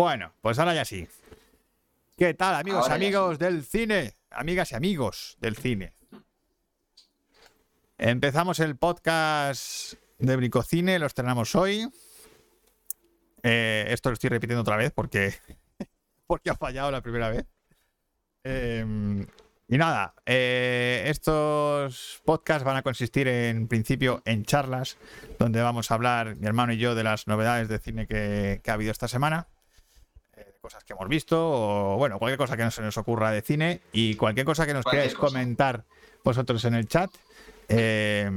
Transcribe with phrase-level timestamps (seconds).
[0.00, 1.06] Bueno, pues ahora ya sí.
[2.16, 4.14] ¿Qué tal, amigos y amigos del cine?
[4.30, 5.92] Amigas y amigos del cine.
[7.98, 11.86] Empezamos el podcast de Bricocine, lo estrenamos hoy.
[13.42, 15.34] Eh, esto lo estoy repitiendo otra vez porque,
[16.26, 17.44] porque ha fallado la primera vez.
[18.42, 19.26] Em,
[19.68, 24.96] y nada, eh, estos podcasts van a consistir en principio en charlas,
[25.38, 28.72] donde vamos a hablar mi hermano y yo de las novedades de cine que, ha
[28.72, 29.48] habido esta semana,
[30.60, 33.80] cosas que hemos visto, o bueno, cualquier cosa que no se nos ocurra de cine
[33.92, 35.84] y cualquier cosa que nos queráis comentar
[36.22, 37.10] vosotros en el chat.
[37.68, 38.30] Eh,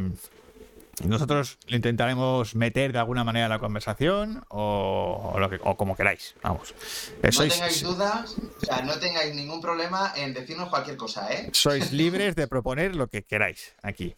[1.05, 6.35] nosotros lo intentaremos meter de alguna manera la conversación o, lo que, o como queráis.
[6.43, 6.73] Vamos.
[7.21, 11.49] no tengáis dudas, o sea, no tengáis ningún problema en decirnos cualquier cosa, ¿eh?
[11.51, 14.15] Sois libres de proponer lo que queráis aquí.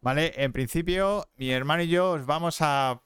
[0.00, 3.00] Vale, en principio, mi hermano y yo os vamos a,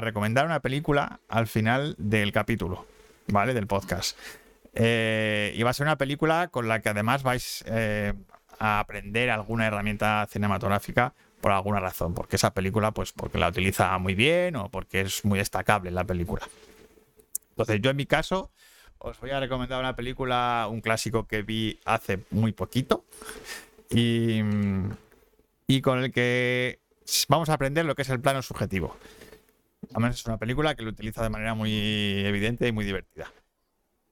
[0.00, 2.86] recomendar una película al final del capítulo,
[3.28, 3.54] ¿vale?
[3.54, 4.18] Del podcast.
[4.74, 8.14] Eh, y va a ser una película con la que además vais eh,
[8.58, 13.96] a aprender alguna herramienta cinematográfica por alguna razón, porque esa película, pues porque la utiliza
[13.98, 16.48] muy bien o porque es muy destacable en la película.
[17.50, 18.50] Entonces, yo en mi caso,
[18.98, 23.04] os voy a recomendar una película, un clásico que vi hace muy poquito
[23.90, 24.40] y,
[25.66, 26.80] y con el que
[27.28, 28.96] vamos a aprender lo que es el plano subjetivo.
[29.90, 31.72] Además, es una película que lo utiliza de manera muy
[32.24, 33.32] evidente y muy divertida.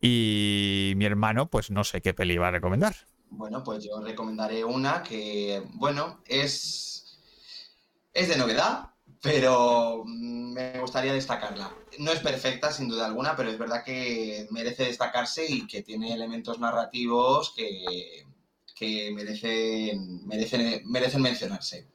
[0.01, 2.95] Y mi hermano, pues no sé qué peli va a recomendar.
[3.31, 6.97] Bueno, pues yo recomendaré una que, bueno, es
[8.17, 11.71] es de novedad, pero mm, me gustaría destacarla.
[11.99, 16.15] No es perfecta, sin duda alguna, pero es verdad que merece destacarse y que tiene
[16.15, 18.25] elementos narrativos que,
[19.13, 21.87] merecen, merecen, mencionarse.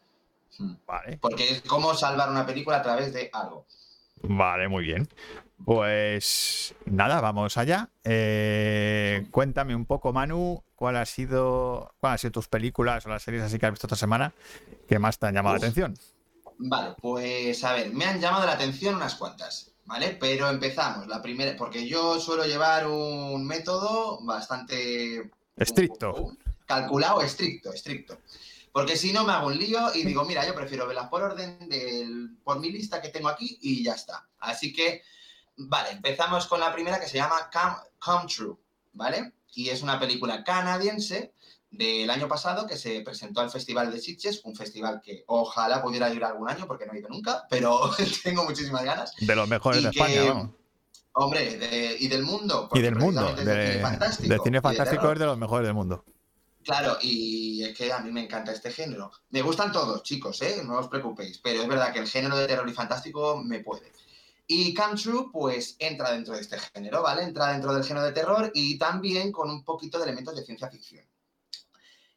[0.61, 0.75] Hmm.
[0.85, 1.17] Vale.
[1.19, 3.65] Porque es como salvar una película a través de algo.
[4.21, 5.09] Vale, muy bien.
[5.65, 7.89] Pues nada, vamos allá.
[8.03, 13.23] Eh, cuéntame un poco, Manu, cuál ha sido, cuáles han sido tus películas o las
[13.23, 14.33] series así que has visto esta semana
[14.87, 15.97] que más te han llamado la atención.
[16.57, 20.17] Vale, pues a ver, me han llamado la atención unas cuantas, ¿vale?
[20.19, 25.31] Pero empezamos, la primera, porque yo suelo llevar un método bastante...
[25.57, 26.35] Estricto.
[26.65, 28.17] calculado, estricto, estricto.
[28.71, 31.67] Porque si no me hago un lío y digo, mira, yo prefiero verlas por orden
[31.67, 34.27] del, por mi lista que tengo aquí y ya está.
[34.39, 35.03] Así que,
[35.57, 37.49] vale, empezamos con la primera que se llama
[37.99, 38.55] Come True,
[38.93, 39.33] ¿vale?
[39.53, 41.33] y es una película canadiense
[41.69, 46.13] del año pasado que se presentó al Festival de Sitges, un festival que ojalá pudiera
[46.13, 47.79] ir algún año porque no he ido nunca, pero
[48.23, 49.13] tengo muchísimas ganas.
[49.19, 50.49] De los mejores de España, vamos.
[51.13, 52.69] Hombre, y del mundo.
[52.73, 53.33] Y del mundo.
[53.35, 54.33] De, cine fantástico.
[54.33, 56.05] De cine fantástico es de los mejores del mundo.
[56.63, 59.11] Claro, y es que a mí me encanta este género.
[59.29, 60.61] Me gustan todos, chicos, ¿eh?
[60.63, 63.91] no os preocupéis, pero es verdad que el género de terror y fantástico me puede.
[64.45, 67.23] Y Come True, pues entra dentro de este género, ¿vale?
[67.23, 70.69] Entra dentro del género de terror y también con un poquito de elementos de ciencia
[70.69, 71.05] ficción.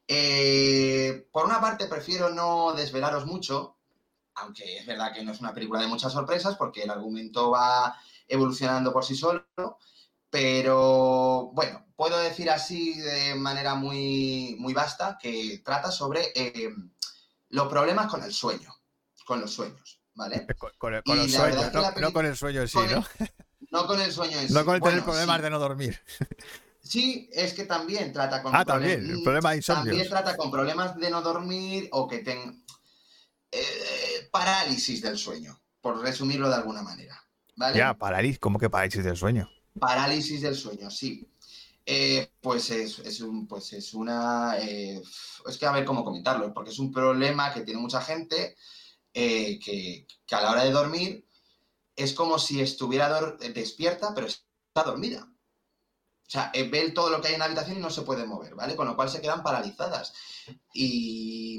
[0.07, 3.79] Eh, por una parte, prefiero no desvelaros mucho,
[4.35, 7.97] aunque es verdad que no es una película de muchas sorpresas, porque el argumento va
[8.29, 9.47] evolucionando por sí solo,
[10.29, 16.71] pero bueno, puedo decir así de manera muy, muy vasta que trata sobre eh,
[17.51, 18.75] los problemas con el sueño,
[19.27, 20.01] con los sueños.
[20.15, 20.47] ¿vale?
[20.79, 23.05] Con, los sueños, no, con el sueño en sí, ¿no?
[23.71, 24.55] no con el sueño en sí.
[24.55, 26.01] No con el tener problemas de no dormir.
[26.85, 28.55] Sí, es que también trata con...
[28.55, 32.63] Ah, también, el problema de También trata con problemas de no dormir o que ten...
[33.51, 37.19] Eh, parálisis del sueño, por resumirlo de alguna manera.
[37.57, 37.79] ¿vale?
[37.79, 39.49] Ya, parálisis, ¿cómo que parálisis del sueño?
[39.81, 41.27] Parálisis del sueño, sí.
[41.87, 44.59] Eh, pues, es, un, pues es una...
[44.59, 45.01] Eh,
[45.47, 48.57] es que a ver cómo comentarlo, porque es un problema que tiene mucha gente
[49.13, 51.27] eh, que, a la hora de dormir
[51.97, 55.29] es como si estuviera despierta, pero está dormida.
[56.27, 58.55] O sea, ve todo lo que hay en la habitación y no se puede mover,
[58.55, 58.75] ¿vale?
[58.75, 60.15] Con lo cual se quedan paralizadas.
[60.73, 61.59] Y,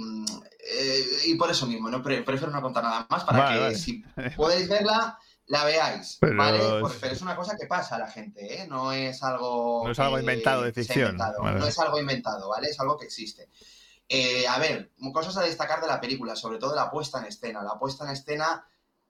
[0.59, 4.03] eh, y por eso mismo, no prefiero no contar nada más para que si
[4.35, 6.59] podéis verla, la veáis, ¿vale?
[6.99, 8.67] pero es una cosa que pasa a la gente, ¿eh?
[8.67, 9.83] No es algo...
[9.85, 11.17] No es algo inventado de ficción.
[11.17, 12.69] No es algo inventado, ¿vale?
[12.69, 13.49] Es algo que existe.
[14.09, 17.63] Eh, a ver, cosas a destacar de la película, sobre todo la puesta en escena.
[17.63, 18.67] La puesta en escena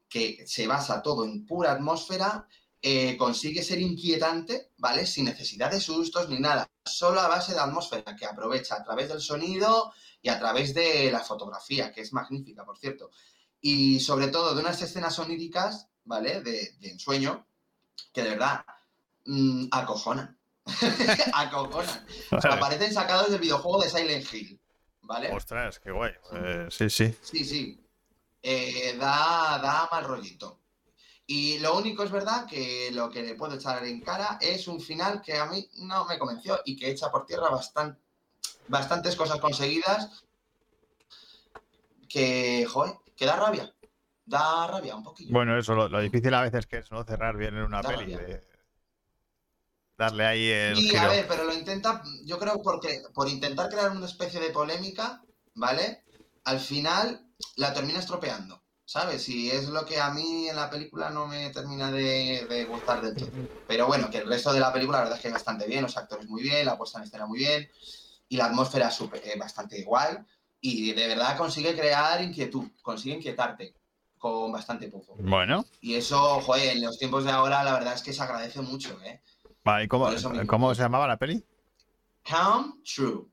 [0.09, 2.47] que se basa todo en pura atmósfera,
[2.81, 5.05] eh, consigue ser inquietante, ¿vale?
[5.05, 9.09] Sin necesidad de sustos ni nada, solo a base de atmósfera que aprovecha a través
[9.09, 13.09] del sonido y a través de la fotografía, que es magnífica, por cierto.
[13.59, 16.41] Y sobre todo de unas escenas soníricas, ¿vale?
[16.41, 17.45] De, ensueño,
[18.13, 18.65] que de verdad
[19.25, 20.37] mmm, acojonan.
[21.33, 22.05] acojonan.
[22.31, 24.59] Aparecen sacados del videojuego de Silent Hill.
[25.05, 25.31] ¿vale?
[25.31, 26.13] Ostras, qué guay.
[26.33, 27.15] Eh, sí, sí.
[27.21, 27.79] Sí, sí.
[28.41, 30.59] Eh, da, da mal rollito.
[31.27, 34.79] Y lo único es verdad que lo que le puedo echar en cara es un
[34.79, 37.99] final que a mí no me convenció y que echa por tierra bastante,
[38.67, 40.23] bastantes cosas conseguidas
[42.07, 43.73] que, joder, que da rabia.
[44.25, 45.31] Da rabia un poquillo.
[45.33, 47.89] Bueno, eso, lo, lo difícil a veces que es no cerrar bien en una Da
[47.95, 48.13] peli.
[48.13, 48.41] de
[49.97, 50.99] darle ahí el Sí, giro.
[50.99, 55.23] a ver, pero lo intenta, yo creo porque por intentar crear una especie de polémica,
[55.53, 56.03] ¿vale?
[56.43, 59.29] Al final la termina estropeando, ¿sabes?
[59.29, 63.01] Y es lo que a mí en la película no me termina de, de gustar
[63.01, 63.31] del todo.
[63.67, 65.83] Pero bueno, que el resto de la película la verdad es que es bastante bien,
[65.83, 67.69] los actores muy bien, la puesta en escena muy bien
[68.27, 70.17] y la atmósfera es súper- eh, bastante guay
[70.59, 73.75] y de verdad consigue crear inquietud, consigue inquietarte
[74.25, 75.15] con bastante poco.
[75.19, 78.59] Bueno, Y eso, joder, en los tiempos de ahora la verdad es que se agradece
[78.61, 79.21] mucho, ¿eh?
[79.63, 81.45] vale, ¿y cómo, se llamaba la peli?
[82.27, 83.27] Come true.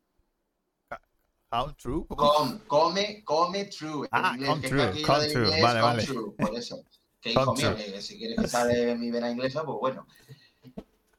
[1.50, 2.06] How True.
[2.08, 4.06] Come, come, come true.
[4.10, 6.04] Ah, inglés, come true, come true, vale, come vale.
[6.04, 6.82] true, por eso.
[7.20, 10.06] Que hijo mío, que si quieres que sale mi vena inglesa, pues bueno.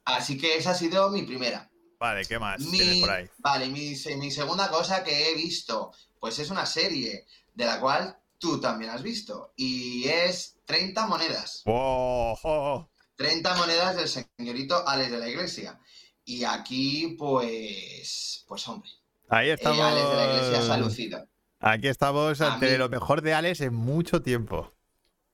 [0.05, 1.69] Así que esa ha sido mi primera.
[1.99, 3.29] Vale, ¿qué más Mi- tienes por ahí?
[3.39, 8.59] Vale, mi segunda cosa que he visto, pues es una serie de la cual tú
[8.59, 9.53] también has visto.
[9.55, 11.61] Y es 30 monedas.
[11.65, 15.79] Oh, 30 monedas del señorito Alex de la Iglesia.
[16.25, 18.89] Y aquí, pues, pues hombre,
[19.29, 19.79] Ahí eh, estamos.
[19.79, 21.27] Alex de la Iglesia se ha lucido.
[21.61, 24.73] Aquí estamos ante mí- lo mejor de Alex en mucho tiempo.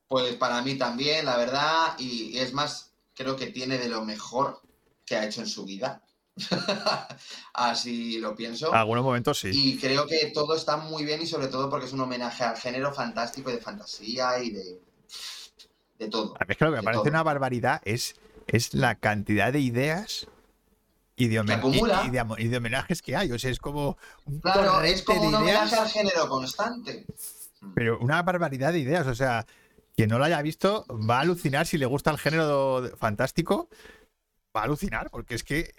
[0.07, 4.61] Pues para mí también, la verdad, y es más, creo que tiene de lo mejor
[5.03, 6.03] que ha hecho en su vida.
[7.53, 8.73] Así lo pienso.
[8.73, 9.49] Algunos momentos sí.
[9.53, 12.57] Y creo que todo está muy bien y sobre todo porque es un homenaje al
[12.57, 14.81] género fantástico y de fantasía y de,
[15.99, 16.35] de todo.
[16.39, 17.09] A mí es que lo que me parece todo.
[17.09, 18.15] una barbaridad es,
[18.47, 20.27] es la cantidad de ideas
[21.15, 22.01] y de, homen- acumula.
[22.05, 23.31] y- y de amo- y de homenajes que hay.
[23.31, 27.05] O sea, es como un Claro, es como un homenaje ideas, al género constante.
[27.75, 29.05] pero una barbaridad de ideas.
[29.07, 29.45] O sea,
[29.95, 33.67] quien no lo haya visto va a alucinar si le gusta el género fantástico.
[34.55, 35.73] Va a alucinar porque es que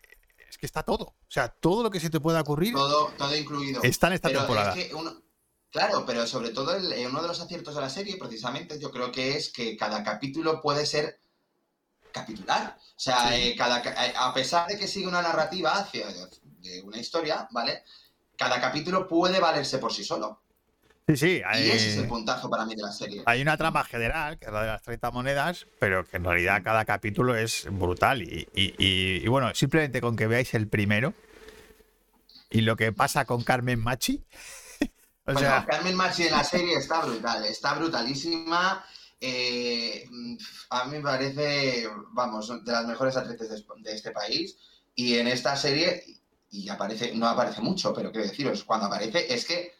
[0.50, 1.04] es que está todo.
[1.04, 3.82] O sea, todo lo que se te pueda ocurrir Todo, todo incluido.
[3.82, 4.74] está en esta Pero temporada.
[4.74, 5.22] es que uno-
[5.70, 8.90] claro, pero sobre todo el- eh, uno de los aciertos de la serie, precisamente, yo
[8.90, 11.20] creo que es que cada capítulo puede ser
[12.12, 12.76] capitular.
[12.78, 13.34] O sea, Sí.
[13.34, 16.08] eh, cada, ca- eh, a pesar de que sigue una narrativa hacia
[16.42, 17.84] de una historia, ¿vale?
[18.36, 20.42] Cada capítulo puede valerse por sí solo.
[21.08, 21.26] Sí, sí.
[21.38, 23.22] Y ese es el puntazo para mí de la serie.
[23.26, 26.62] Hay una trama general, que es la de las 30 monedas, pero que en realidad
[26.62, 28.22] cada capítulo es brutal.
[28.22, 31.12] Y, y- y- y bueno, simplemente con que veáis el primero
[32.50, 34.22] y lo que pasa con Carmen Machi.
[35.26, 38.84] o Bueno, sea, Carmen Machi en la serie está brutal, está brutalísima.
[39.20, 40.06] eh,
[40.70, 44.56] a mí me parece, vamos, de las mejores actrices de, de este país.
[44.94, 46.04] Y en esta serie,
[46.50, 49.74] y aparece, no aparece mucho, pero quiero deciros, cuando aparece es que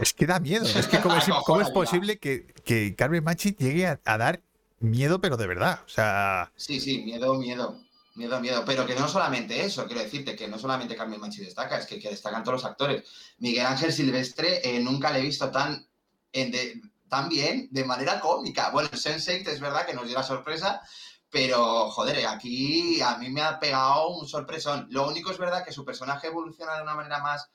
[0.00, 0.64] es que da miedo.
[0.64, 4.42] Es que cómo es, cómo posible que, que Carmen Machi llegue a, a dar
[4.80, 5.80] miedo, pero de verdad.
[5.84, 7.80] O sea, Sí, sí, miedo, miedo.
[8.14, 8.62] Miedo, miedo.
[8.64, 11.98] Pero que no solamente eso, quiero decirte que no solamente Carmen Machi destaca, es que,
[11.98, 13.04] que destacan todos los actores.
[13.38, 15.84] Miguel Ángel Silvestre eh, nunca le he visto tan,
[16.32, 18.70] en de- tan bien de manera cómica.
[18.70, 20.80] Bueno, Sense8 es verdad que nos dio la sorpresa,
[21.28, 24.86] pero joder, aquí a mí me ha pegado un sorpresón.
[24.90, 27.50] Lo único es verdad que su personaje evoluciona de una manera más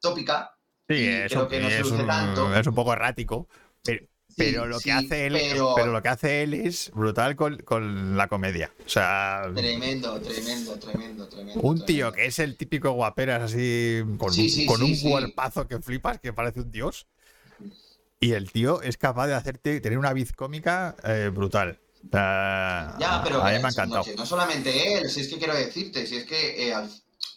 [0.00, 0.56] tópica.
[0.98, 2.54] Sí, es, creo un, que no se es luce un- tanto.
[2.56, 3.48] es un poco errático.
[3.82, 6.90] Pero, Sí, pero lo sí, que hace él, pero- pero lo que hace él es
[6.94, 8.72] brutal con, con la comedia.
[8.86, 11.60] O sea, Tremendo, tremendo, tremendo, tremendo.
[11.60, 12.12] Un tío tremendo.
[12.12, 16.60] que es el típico guaperas así, con, Sí, con un cuerpazo que flipas, que parece
[16.60, 17.06] un dios.
[18.20, 21.78] Y el tío es capaz de hacerte tener una viz cómica eh, brutal.
[22.10, 24.04] Ya, pero a mí me ha encantado.
[24.16, 26.74] No, solamente él, si es que quiero decirte, si es que eh,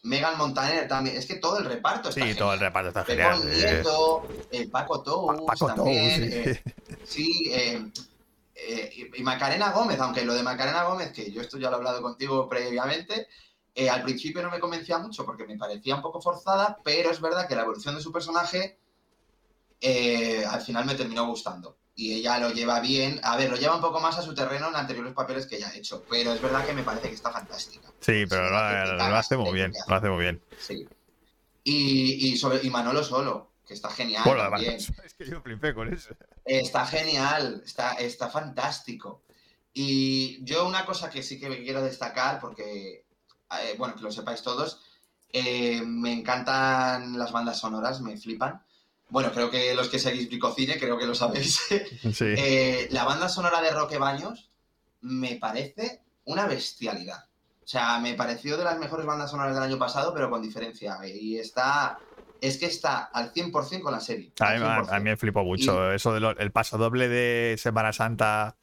[0.03, 3.41] Megan Montaner también, es que todo el reparto está Sí, todo el reparto está Pepón
[3.41, 3.57] genial.
[3.57, 6.33] eh, Nieto, eh, Paco Tous Pa- Paco también, Tous, sí.
[6.33, 6.63] eh,
[7.03, 7.91] sí, eh,
[8.55, 11.79] eh, y Macarena Gómez, aunque lo de Macarena Gómez, que yo esto ya lo he
[11.79, 13.27] hablado contigo previamente,
[13.73, 17.19] eh, al principio no me convencía mucho porque me parecía un poco forzada, pero es
[17.19, 18.79] verdad que la evolución de su personaje
[19.81, 21.77] eh, al final me terminó gustando.
[21.97, 24.67] Y ella lo lleva bien, a ver, lo lleva un poco más a su terreno
[24.67, 27.31] en anteriores papeles que ya ha hecho, pero es verdad que me parece que está
[27.31, 27.87] fantástica.
[28.01, 29.71] Sí, pero Sí, lo, lo hace muy bien.
[29.87, 30.43] Lo hace muy bien.
[30.59, 30.85] Sí.
[31.63, 34.23] Y, y, sobre, y Manolo Solo, que está genial.
[34.25, 34.61] Bueno, además,
[35.05, 36.13] es que yo flipé con eso.
[36.43, 39.23] Está genial, está, está fantástico.
[39.73, 43.05] Y yo una cosa que sí que quiero destacar, porque,
[43.61, 44.81] eh, bueno, que lo sepáis todos,
[45.31, 48.63] eh, me encantan las bandas sonoras, me flipan.
[49.09, 51.59] Bueno, creo que los que seguís Bricocine, creo que lo sabéis.
[52.13, 52.25] Sí.
[52.37, 54.49] Eh, la banda sonora de Roque Baños
[55.01, 57.25] me parece una bestialidad.
[57.63, 60.97] O sea, me pareció de las mejores bandas sonoras del año pasado, pero con diferencia.
[61.07, 61.97] Y está,
[62.41, 64.31] es que está al 100% con la serie.
[64.39, 64.87] A mí, a- 100%.
[64.91, 65.91] a mí me flipó mucho.
[65.91, 68.55] Eso del el paso doble de Semana Santa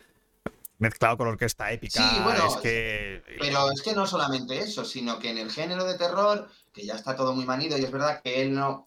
[0.78, 2.02] mezclado con orquesta épica.
[2.02, 3.22] Sí, bueno, es que...
[3.38, 6.94] Pero es que no solamente eso, sino que en el género de terror, que ya
[6.96, 8.84] está todo muy manido, y es verdad que él no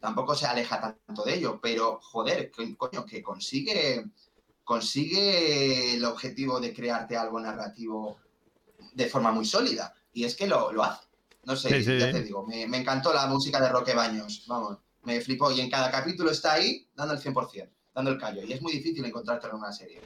[0.00, 4.04] tampoco se aleja tanto de ello, pero joder, coño, que consigue,
[4.64, 8.18] consigue el objetivo de crearte algo narrativo
[8.92, 9.94] de forma muy sólida.
[10.12, 11.06] Y es que lo, lo hace.
[11.44, 15.50] No sé, ya te digo, me, encantó la música de Roque Baños, vamos, me flipó.
[15.50, 18.42] Y en cada capítulo está ahí dando el 100%, dando el callo.
[18.44, 20.02] Y es muy difícil encontrártelo en una serie.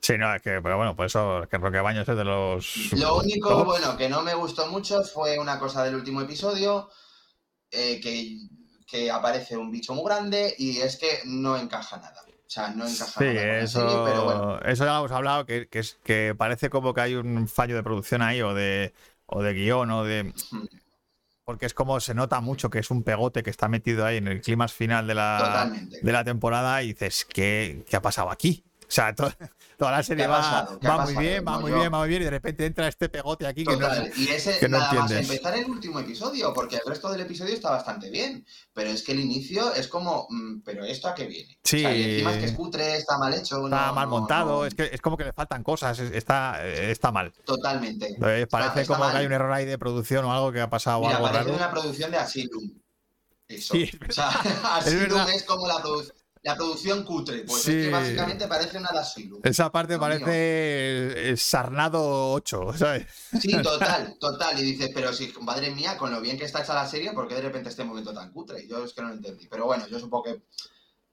[0.00, 2.92] Sí, no, es que, pero bueno, por eso que Roque Baños es de los.
[2.92, 6.90] Lo único, bueno, que no me gustó mucho fue una cosa del último episodio,
[7.70, 8.36] eh, que,
[8.86, 12.22] que, aparece un bicho muy grande y es que no encaja nada.
[12.26, 13.58] O sea, no encaja sí, nada.
[13.58, 14.60] eso, pero bueno.
[14.60, 17.74] Eso ya lo hemos hablado, que, que, es, que parece como que hay un fallo
[17.74, 18.92] de producción ahí o de,
[19.26, 20.32] o de guion o de.
[21.44, 24.28] Porque es como se nota mucho que es un pegote que está metido ahí en
[24.28, 25.70] el clima final de la,
[26.02, 28.64] de la temporada y dices, ¿qué, ¿qué ha pasado aquí?
[28.94, 29.12] O sea,
[29.76, 30.68] toda la serie va,
[31.04, 33.64] muy bien, va muy bien, va muy bien, y de repente entra este pegote aquí
[33.64, 37.10] que no, y ese, que no nada más empezar el último episodio, porque el resto
[37.10, 41.08] del episodio está bastante bien, pero es que el inicio es como, mm, pero ¿esto
[41.08, 41.58] a qué viene?
[41.64, 41.78] Sí.
[41.78, 43.64] y encima es que es cutre, está mal hecho.
[43.64, 47.32] Está mal montado, es que es como que le faltan cosas, está, está mal.
[47.44, 48.16] Totalmente.
[48.48, 51.16] parece como que hay un error ahí de producción o algo que ha pasado Mira,
[51.16, 51.56] algo parece raro.
[51.56, 52.70] una producción de Asylum.
[53.48, 53.74] Eso.
[53.74, 54.28] Sí, o sea,
[54.76, 58.90] Asylum es, es como la producción la producción cutre, pues es que básicamente parece una
[58.90, 59.40] Asylum.
[59.42, 63.06] Esa parte parece Sarnado 8, ¿sabes?
[63.40, 64.60] Sí, total, total.
[64.60, 67.26] Y dices, pero si, madre mía, con lo bien que está hecha la serie, ¿por
[67.26, 68.68] qué de repente este momento tan cutre?
[68.68, 69.48] Yo es que no lo entendí.
[69.48, 70.42] Pero bueno, yo supongo que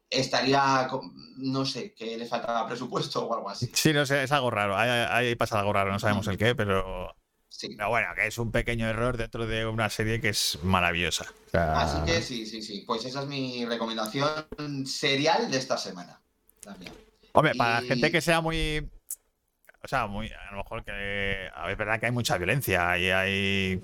[0.09, 0.89] estaría,
[1.37, 3.71] no sé, que le faltaba presupuesto o algo así.
[3.73, 4.75] Sí, no sé, es algo raro.
[4.77, 7.15] Ahí, pasa algo raro, no sabemos el qué, pero
[7.59, 11.25] pero bueno, que es un pequeño error dentro de una serie que es maravillosa.
[11.53, 12.83] Así que sí, sí, sí.
[12.87, 16.21] Pues esa es mi recomendación serial de esta semana.
[17.33, 18.89] Hombre, para la gente que sea muy.
[19.83, 20.31] O sea, muy.
[20.31, 21.47] A lo mejor que.
[21.69, 23.83] Es verdad que hay mucha violencia y hay.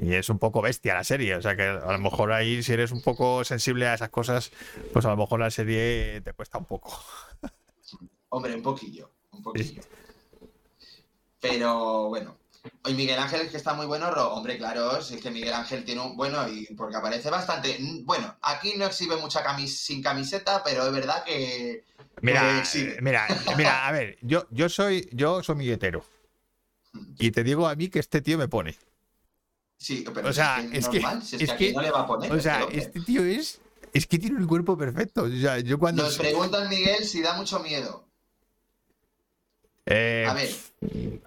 [0.00, 1.36] Y es un poco bestia la serie.
[1.36, 4.52] O sea que a lo mejor ahí, si eres un poco sensible a esas cosas,
[4.92, 7.00] pues a lo mejor la serie te cuesta un poco.
[8.30, 9.10] Hombre, un poquillo.
[9.32, 9.82] Un poquillo.
[11.40, 12.36] Pero bueno,
[12.84, 16.00] Hoy Miguel Ángel es que está muy bueno, hombre, claro, es que Miguel Ángel tiene
[16.00, 17.76] un bueno y porque aparece bastante.
[18.02, 21.84] Bueno, aquí no exhibe mucha camis sin camiseta, pero es verdad que.
[22.22, 22.64] Mira,
[23.00, 26.04] mira, mira, a ver, yo, yo soy, yo soy miguetero.
[27.18, 28.76] Y te digo a mí que este tío me pone.
[29.76, 30.98] Sí, pero o sea, es que,
[31.38, 32.32] es que, no le va a poner.
[32.32, 33.60] O sea, este tío es,
[33.92, 35.22] es que tiene el cuerpo perfecto.
[35.22, 36.02] O sea, yo cuando.
[36.02, 38.08] Nos preguntan Miguel si da mucho miedo.
[39.86, 40.50] Eh, a ver.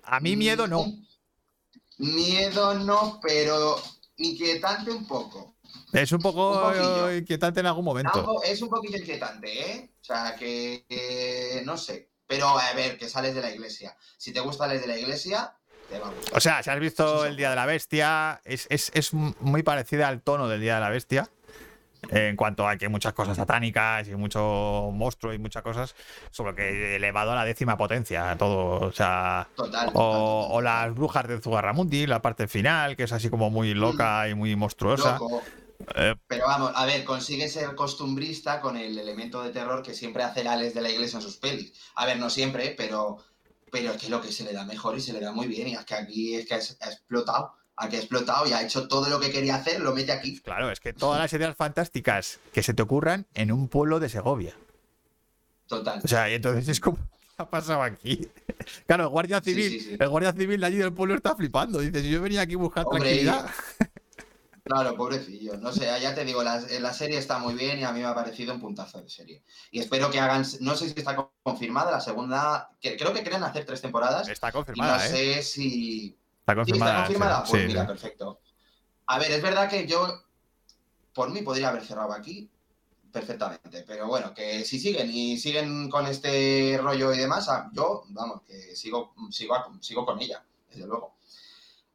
[0.03, 0.85] A mí miedo no.
[0.85, 1.05] Mm,
[2.01, 3.79] Miedo no, pero
[4.17, 5.55] inquietante un poco.
[5.93, 6.73] Es un poco
[7.13, 8.41] inquietante en algún momento.
[8.43, 9.91] Es un poquito inquietante, ¿eh?
[10.01, 12.09] O sea, que, no sé.
[12.25, 13.95] Pero a ver, que sales de la iglesia.
[14.17, 15.53] Si te gusta salir de la iglesia,
[15.89, 16.37] te va a gustar.
[16.37, 20.23] O sea, si has visto El Día de la Bestia, es, es muy parecida al
[20.23, 21.29] tono del Día de la Bestia
[22.09, 25.95] en cuanto a que hay muchas cosas satánicas y mucho monstruo y muchas cosas,
[26.31, 29.47] solo que elevado a la décima potencia, todo, o sea,
[29.93, 34.33] o, las brujas de Zugarramundi, la parte final, que es así como muy loca y
[34.33, 35.19] muy monstruosa.
[35.95, 40.23] Eh, pero vamos, a ver, consigue ser costumbrista con el elemento de terror que siempre
[40.23, 41.73] hace Alex de la Iglesia en sus pelis.
[41.95, 43.17] A ver, no siempre, pero,
[43.71, 45.67] pero es que lo que se le da mejor y se le da muy bien,
[45.67, 47.53] y es que aquí es que ha explotado
[47.89, 50.39] que ha explotado y ha hecho todo lo que quería hacer, lo mete aquí.
[50.39, 54.09] Claro, es que todas las ideas fantásticas que se te ocurran en un pueblo de
[54.09, 54.55] Segovia.
[55.67, 56.01] Total.
[56.03, 56.97] O sea, y entonces es como
[57.37, 58.27] ha pasado aquí.
[58.85, 61.79] Claro, el guardia civil, el guardia civil de allí del pueblo está flipando.
[61.79, 63.49] Dice, yo venía aquí a buscar tranquilidad.
[64.63, 65.57] Claro, pobrecillo.
[65.57, 68.05] No sé, ya te digo, la, la, serie está muy bien y a mí me
[68.05, 69.43] ha parecido un puntazo de serie.
[69.71, 73.65] Y espero que hagan, no sé si está confirmada la segunda, creo que quieren hacer
[73.65, 74.29] tres temporadas.
[74.29, 74.97] Está confirmada.
[74.97, 75.07] no ¿eh?
[75.07, 76.91] sé si, Está confirmada.
[76.91, 77.43] ¿Sí, está confirmada?
[77.49, 78.41] Pues mira, perfecto.
[79.07, 80.23] A ver, es verdad que yo,
[81.13, 82.49] por mí, podría haber cerrado aquí
[83.11, 83.83] perfectamente.
[83.85, 88.41] Pero bueno, que si siguen y siguen con este rollo y demás, ah, yo, vamos,
[88.47, 91.15] que sigo, sigo, sigo con ella, desde luego.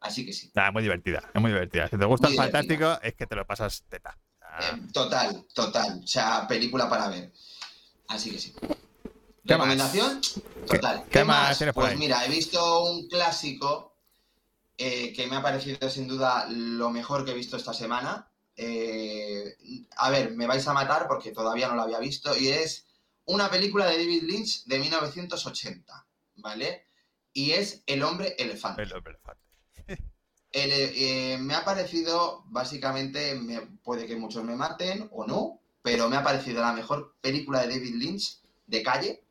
[0.00, 0.53] Así que sí.
[0.55, 1.88] es muy divertida, es muy divertida.
[1.88, 4.17] Si te gusta el fantástico, es que te lo pasas teta.
[4.61, 6.00] Eh, total, total.
[6.05, 7.33] O sea, película para ver.
[8.09, 8.55] Así que sí.
[9.45, 10.21] ¿Recomendación?
[10.67, 11.05] Total.
[11.11, 11.65] ¿Qué, más?
[11.75, 13.96] Pues mira, he visto un clásico
[14.78, 18.30] eh, que me ha parecido sin duda lo mejor que he visto esta semana.
[18.56, 19.56] Eh,
[19.97, 22.87] a ver, me vais a matar porque todavía no lo había visto y es
[23.26, 26.06] una película de David Lynch de 1980,
[26.37, 26.87] ¿vale?
[27.33, 28.83] Y es El hombre elefante.
[28.83, 29.42] El hombre elefante.
[30.59, 33.38] Eh, me ha parecido, básicamente,
[33.83, 37.75] puede que muchos me maten o no, pero me ha parecido la mejor película de
[37.75, 39.25] David Lynch de calle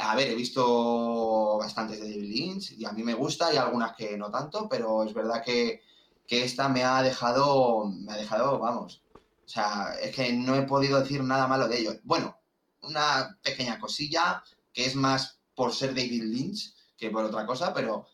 [0.00, 3.96] A ver, he visto bastantes de David Lynch y a mí me gusta y algunas
[3.96, 5.82] que no tanto, pero es verdad que,
[6.26, 9.02] que esta me ha dejado, me ha dejado, vamos,
[9.48, 11.94] o sea, es que no he podido decir nada malo de ello.
[12.02, 12.38] Bueno,
[12.82, 14.42] una pequeña cosilla
[14.74, 18.06] que es más por ser David Lynch que por otra cosa, pero,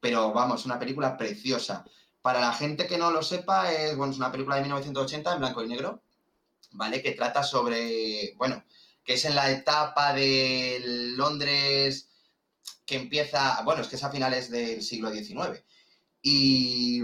[0.00, 1.84] pero vamos, una película preciosa.
[2.20, 5.38] Para la gente que no lo sepa, es, bueno, es una película de 1980 en
[5.38, 6.02] blanco y negro,
[6.72, 7.00] ¿vale?
[7.02, 8.64] Que trata sobre, bueno,
[9.06, 10.82] que es en la etapa de
[11.16, 12.10] Londres
[12.84, 15.62] que empieza, bueno, es que es a finales del siglo XIX.
[16.22, 17.00] Y,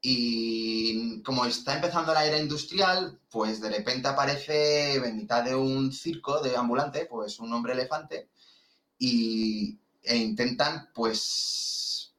[0.00, 5.92] y como está empezando la era industrial, pues de repente aparece en mitad de un
[5.92, 8.28] circo de ambulante, pues un hombre elefante,
[8.98, 12.12] y, e intentan, pues,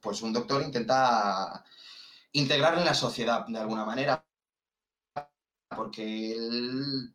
[0.00, 1.64] pues un doctor intenta
[2.32, 4.22] integrarlo en la sociedad de alguna manera,
[5.74, 7.14] porque él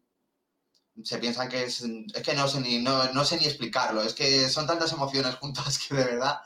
[1.03, 4.49] se piensan que es, es que no sé ni, no, sé ni explicarlo, es que
[4.49, 6.39] son tantas emociones juntas que de verdad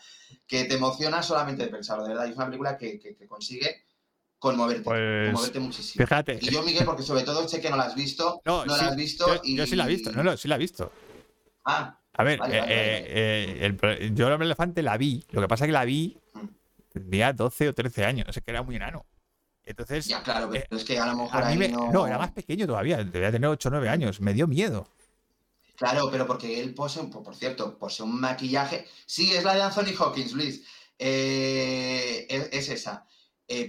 [0.48, 3.86] que te emociona solamente de pensarlo, de verdad, y es una película que, consigue
[4.38, 6.06] conmoverte, pues, conmoverte muchísimo.
[6.06, 6.40] Fíjate.
[6.42, 8.96] Y yo, Miguel, porque sobre todo sé que no la has visto, no, la has
[8.96, 9.56] visto yo, y...
[9.56, 10.92] Yo sí la he visto, no, no, sí la he visto.
[11.66, 15.24] Ah, a ver, eh, eh, eh, yo el hombre elefante la vi.
[15.32, 16.18] Lo que pasa es que la vi,
[16.90, 19.06] tenía 12 o 13 años, o que era muy enano.
[19.65, 20.05] Entonces.
[20.07, 21.43] Ya, claro, pero es que a lo mejor.
[21.43, 22.07] ahí no...
[22.07, 24.22] era más pequeño todavía, debía tener 8 o 9 años.
[24.22, 24.88] Me dio miedo.
[25.75, 28.88] Claro, pero porque él posee, por cierto, posee un maquillaje.
[29.05, 30.63] Sí, es la de Anthony Hawkins, Luis.
[30.98, 33.05] es, esa.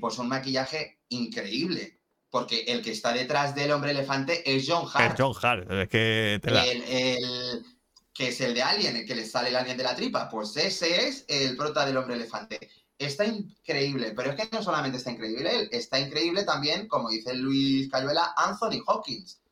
[0.00, 2.00] posee un maquillaje increíble.
[2.28, 5.12] Porque el que está detrás del hombre elefante es John Hart.
[5.12, 6.34] Es John Hart, es que.
[6.34, 7.64] el,
[8.16, 10.56] que es el de Alien, el que le sale el alien de la tripa, pues
[10.56, 12.70] ese es el prota del hombre elefante.
[12.98, 17.34] Está increíble, pero es que no solamente está increíble él, está increíble también, como dice
[17.34, 19.42] Luis Cayuela, Anthony Hawkins.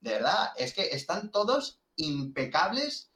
[0.00, 3.10] De verdad, es que están todos impecables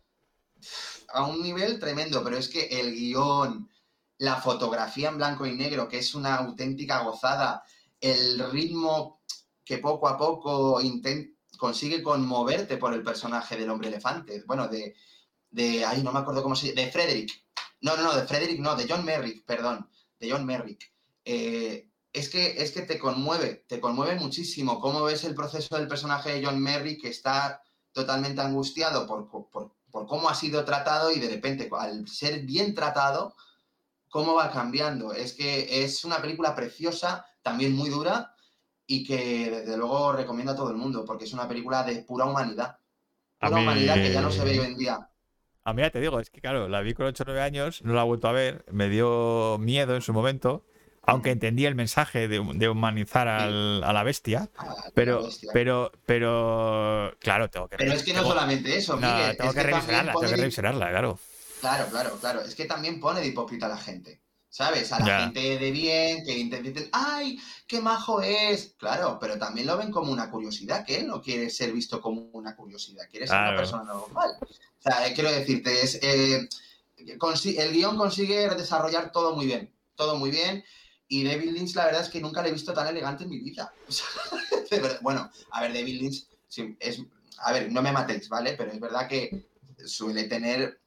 [1.09, 3.71] a un nivel tremendo, pero es que el guion,
[4.19, 7.63] la fotografía en blanco y negro, que es una auténtica gozada,
[8.01, 9.23] el ritmo
[9.65, 10.81] que poco a poco
[11.57, 14.43] consigue conmoverte por el personaje del hombre elefante.
[14.47, 14.95] Bueno, de,
[15.51, 17.45] de ay, no me acuerdo cómo se llama, de Frederick.
[17.81, 19.89] No, no, no, de Frederick, no, de John Merrick, perdón,
[20.19, 20.93] de John Merrick.
[21.25, 25.89] Eh, es que, es que te conmueve, te conmueve muchísimo cómo ves el proceso del
[25.89, 27.63] personaje de John Merrick que está
[27.93, 29.49] totalmente angustiado por, por,
[29.91, 33.35] por cómo ha sido tratado y de repente, al ser bien tratado,
[34.09, 35.13] cómo va cambiando.
[35.13, 38.35] Es que es una película preciosa, también muy dura,
[38.87, 42.27] y que desde luego recomiendo a todo el mundo, porque es una película de pura
[42.27, 42.77] humanidad.
[43.39, 45.10] Pura humanidad que ya no se ve hoy en día.
[45.71, 47.83] A mí ya te digo, es que claro, la vi con 8 o 9 años,
[47.85, 50.65] no la he vuelto a ver, me dio miedo en su momento,
[51.03, 54.51] aunque entendí el mensaje de, humanizar a la bestia,
[54.95, 57.77] pero, pero, pero, claro, tengo que...
[57.77, 61.19] Pero es que no solamente eso, Miguel, tengo, que, revisarla, tengo que revisarla, claro.
[61.61, 64.21] Claro, claro, claro, es que también pone de hipócrita a la gente.
[64.51, 64.93] ¿Sabes?
[64.93, 68.75] A la gente de bien, que intenten, ¡ay, qué majo es!
[68.77, 72.23] Claro, pero también lo ven como una curiosidad, que él no quiere ser visto como
[72.33, 74.31] una curiosidad, quiere ser una persona normal.
[74.43, 76.49] O sea, eh, quiero decirte, es, eh,
[76.97, 80.65] el guion consigue desarrollar todo muy bien, todo muy bien.
[81.07, 83.39] Y David Lynch, la verdad es que nunca le he visto tan elegante en mi
[83.39, 83.73] vida.
[85.03, 86.27] bueno, a ver, David Lynch,
[86.79, 87.01] es,
[87.39, 88.55] a ver, no me matéis, ¿vale?
[88.55, 89.49] Pero es verdad que
[89.85, 90.81] suele tener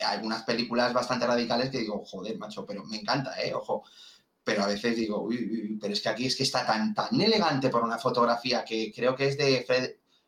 [0.00, 3.52] algunas películas bastante radicales que digo, joder, macho, pero me encanta, ¿eh?
[3.54, 3.84] Ojo.
[4.44, 7.68] Pero a veces digo, uy, pero es que aquí es que está tan, tan elegante
[7.68, 9.66] por una fotografía que creo que es de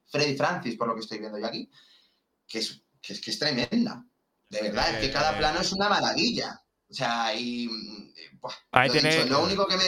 [0.07, 1.71] Freddy Francis, por lo que estoy viendo yo aquí,
[2.47, 4.05] que es, que es, que es tremenda.
[4.49, 6.61] De verdad, es que cada plano es una maravilla.
[6.91, 7.71] O sea, y.
[8.73, 8.91] Ahí
[9.29, 9.85] lo, único que me.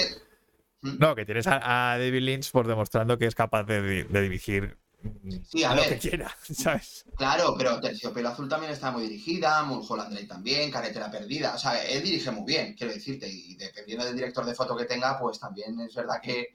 [0.82, 0.98] ¿Mm?
[0.98, 1.58] No, que tienes a,
[1.98, 4.78] David Lynch por demostrando que es capaz de, de dirigir
[5.48, 5.88] Sí, a, ver.
[5.88, 7.04] que quiera, ¿sabes?
[7.16, 11.54] Claro, pero Terciopelo Azul también está muy dirigida, Mulholland Drive también, Carretera Perdida.
[11.54, 14.84] O sea, él dirige muy bien, quiero decirte, y dependiendo del director de foto que
[14.84, 16.54] tenga, pues también es verdad que,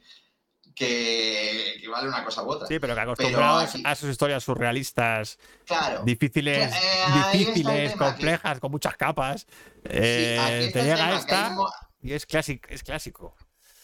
[0.75, 2.67] que, vale una cosa u otra.
[2.67, 8.95] Sí, pero que acostumbrados a sus historias surrealistas, claro, difíciles, eh, difíciles, complejas, con muchas
[8.95, 9.47] capas,
[9.83, 11.55] eh, te llega esta
[12.01, 13.35] y es clásico, es clásico.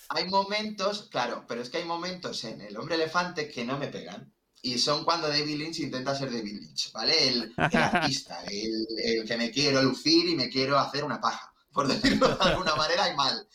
[0.09, 3.87] Hay momentos, claro, pero es que hay momentos en El Hombre Elefante que no me
[3.87, 4.31] pegan.
[4.65, 7.27] Y son cuando David Lynch intenta ser David Lynch, ¿vale?
[7.27, 12.29] El, artista, el, que me quiero lucir y me quiero hacer una paja, por decirlo
[12.29, 13.45] de alguna manera, y mal,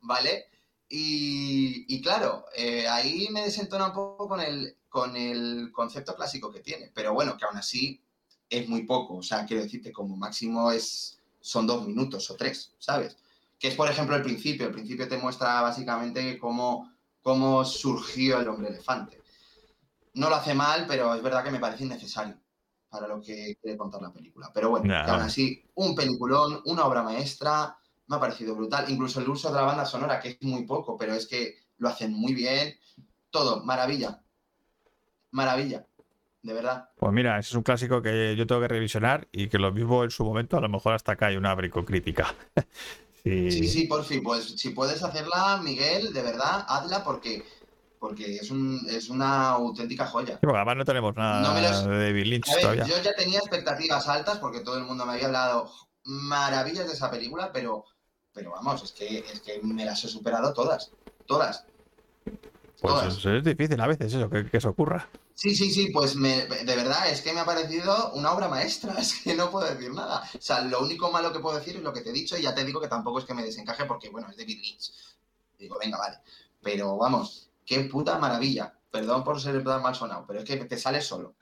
[0.00, 0.46] ¿vale?
[0.88, 6.60] Y, claro, eh, ahí me desentona un poco con el, con el concepto clásico que
[6.60, 8.00] tiene, pero bueno, que aún así
[8.48, 12.72] es muy poco, o sea, quiero decirte, como máximo es, son dos minutos o tres,
[12.78, 13.18] ¿sabes?
[13.58, 14.66] Que es, por ejemplo, el principio.
[14.66, 16.90] El principio te muestra básicamente cómo,
[17.22, 19.23] cómo surgió el hombre elefante
[20.14, 22.36] no lo hace mal, pero es verdad que me parece innecesario.
[22.88, 24.50] para lo que quiere contar la película.
[24.54, 28.88] Pero bueno, aún así, un peliculón, una obra maestra, me ha parecido brutal.
[28.88, 31.88] Incluso el uso de la banda sonora, que es muy poco, pero es que lo
[31.88, 32.74] hacen muy bien.
[33.30, 34.22] Todo, maravilla.
[35.32, 35.84] Maravilla,
[36.42, 36.88] de verdad.
[36.96, 40.04] Pues mira, ese es un clásico que yo tengo que revisionar y que lo mismo
[40.04, 42.32] en su momento, a lo mejor hasta acá hay una bricocrítica.
[43.24, 43.50] sí.
[43.50, 44.22] Sí, sí, por fin.
[44.22, 47.42] Pues si puedes hacerla, Miguel, de verdad, hazla porque,
[48.04, 50.38] porque es, un, es una auténtica joya.
[50.38, 52.84] Sí, además no tenemos nada No me los- de David Lynch A ver, todavía.
[52.84, 55.72] yo ya tenía expectativas altas porque todo el mundo me había hablado
[56.04, 57.86] maravillas de esa película, pero,
[58.34, 60.90] pero vamos, es que, es que me las he superado todas.
[61.26, 61.64] Todas.
[62.24, 62.38] Pues
[62.82, 63.16] todas.
[63.16, 65.08] es, es difícil a veces eso, que, que eso ocurra.
[65.32, 68.92] Sí, sí, sí, pues me- de verdad es que me ha parecido una obra maestra,
[68.98, 70.28] es que no puedo decir nada.
[70.36, 72.42] O sea, lo único malo que puedo decir es lo que te he dicho y
[72.42, 74.90] ya te digo que tampoco es que me desencaje porque, bueno, es David Lynch.
[75.58, 76.18] Digo, venga, vale.
[76.62, 78.78] Pero vamos, qué puta maravilla.
[78.90, 81.36] Perdón por ser tan mal sonado, pero es que te sales solo.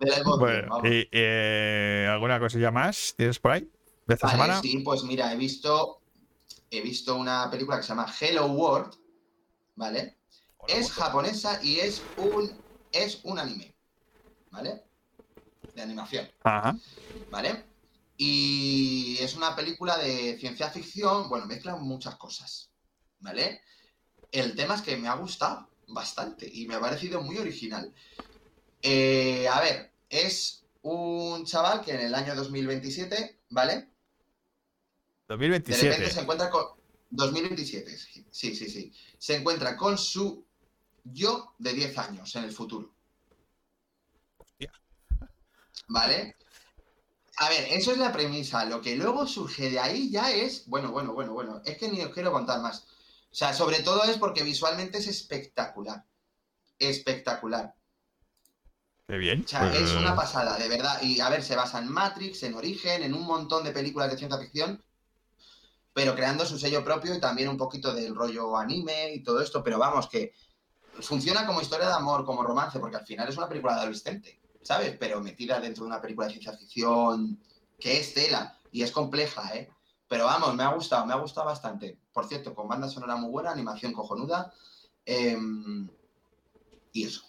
[0.00, 0.96] de la emoción, Bueno, vamos.
[0.96, 3.70] y eh, ¿alguna cosilla más tienes por ahí
[4.06, 4.60] de esta Vale, semana?
[4.60, 6.02] sí, pues mira, he visto,
[6.70, 8.94] he visto una película que se llama Hello World,
[9.76, 10.20] ¿vale?
[10.58, 11.00] Hola, Es gusto.
[11.00, 13.76] japonesa y es un, es un anime,
[14.50, 14.84] ¿vale?
[15.74, 16.76] De animación, Ajá.
[17.30, 17.66] ¿vale?
[18.16, 22.72] Y es una película de ciencia ficción, bueno, mezcla muchas cosas,
[23.20, 23.62] ¿vale?
[24.36, 27.90] El tema es que me ha gustado bastante y me ha parecido muy original.
[28.82, 33.74] Eh, a ver, es un chaval que en el año 2027, ¿vale?
[35.26, 36.10] De repente 2027.
[36.10, 36.64] se encuentra con.
[37.08, 38.92] 2027, sí, sí, sí, sí.
[39.16, 40.44] Se encuentra con su
[41.02, 42.92] yo de 10 años en el futuro.
[45.88, 46.36] ¿Vale?
[47.38, 48.66] A ver, eso es la premisa.
[48.66, 50.66] Lo que luego surge de ahí ya es.
[50.66, 51.62] Bueno, bueno, bueno, bueno.
[51.64, 52.86] Es que ni os quiero contar más.
[53.30, 56.04] O sea, sobre todo es porque visualmente es espectacular.
[56.78, 57.74] Espectacular.
[59.08, 59.42] Qué bien.
[59.44, 61.00] O sea, Pues, es una pasada, de verdad.
[61.02, 64.18] Y a ver, se basa en Matrix, en Origen, en un montón de películas de
[64.18, 64.82] ciencia ficción,
[65.92, 69.62] pero creando su sello propio y también un poquito del rollo anime y todo esto.
[69.62, 70.32] Pero vamos, que
[71.00, 74.40] funciona como historia de amor, como romance, porque al final es una película de adolescente,
[74.62, 74.96] ¿sabes?
[74.98, 77.38] Pero metida dentro de una película de ciencia ficción
[77.78, 79.70] que es tela y es compleja, ¿eh?
[80.08, 81.98] Pero vamos, me ha gustado, me ha gustado bastante.
[82.12, 84.52] Por cierto, con banda sonora muy buena, animación cojonuda.
[85.04, 85.88] em,
[86.92, 87.22] y eso.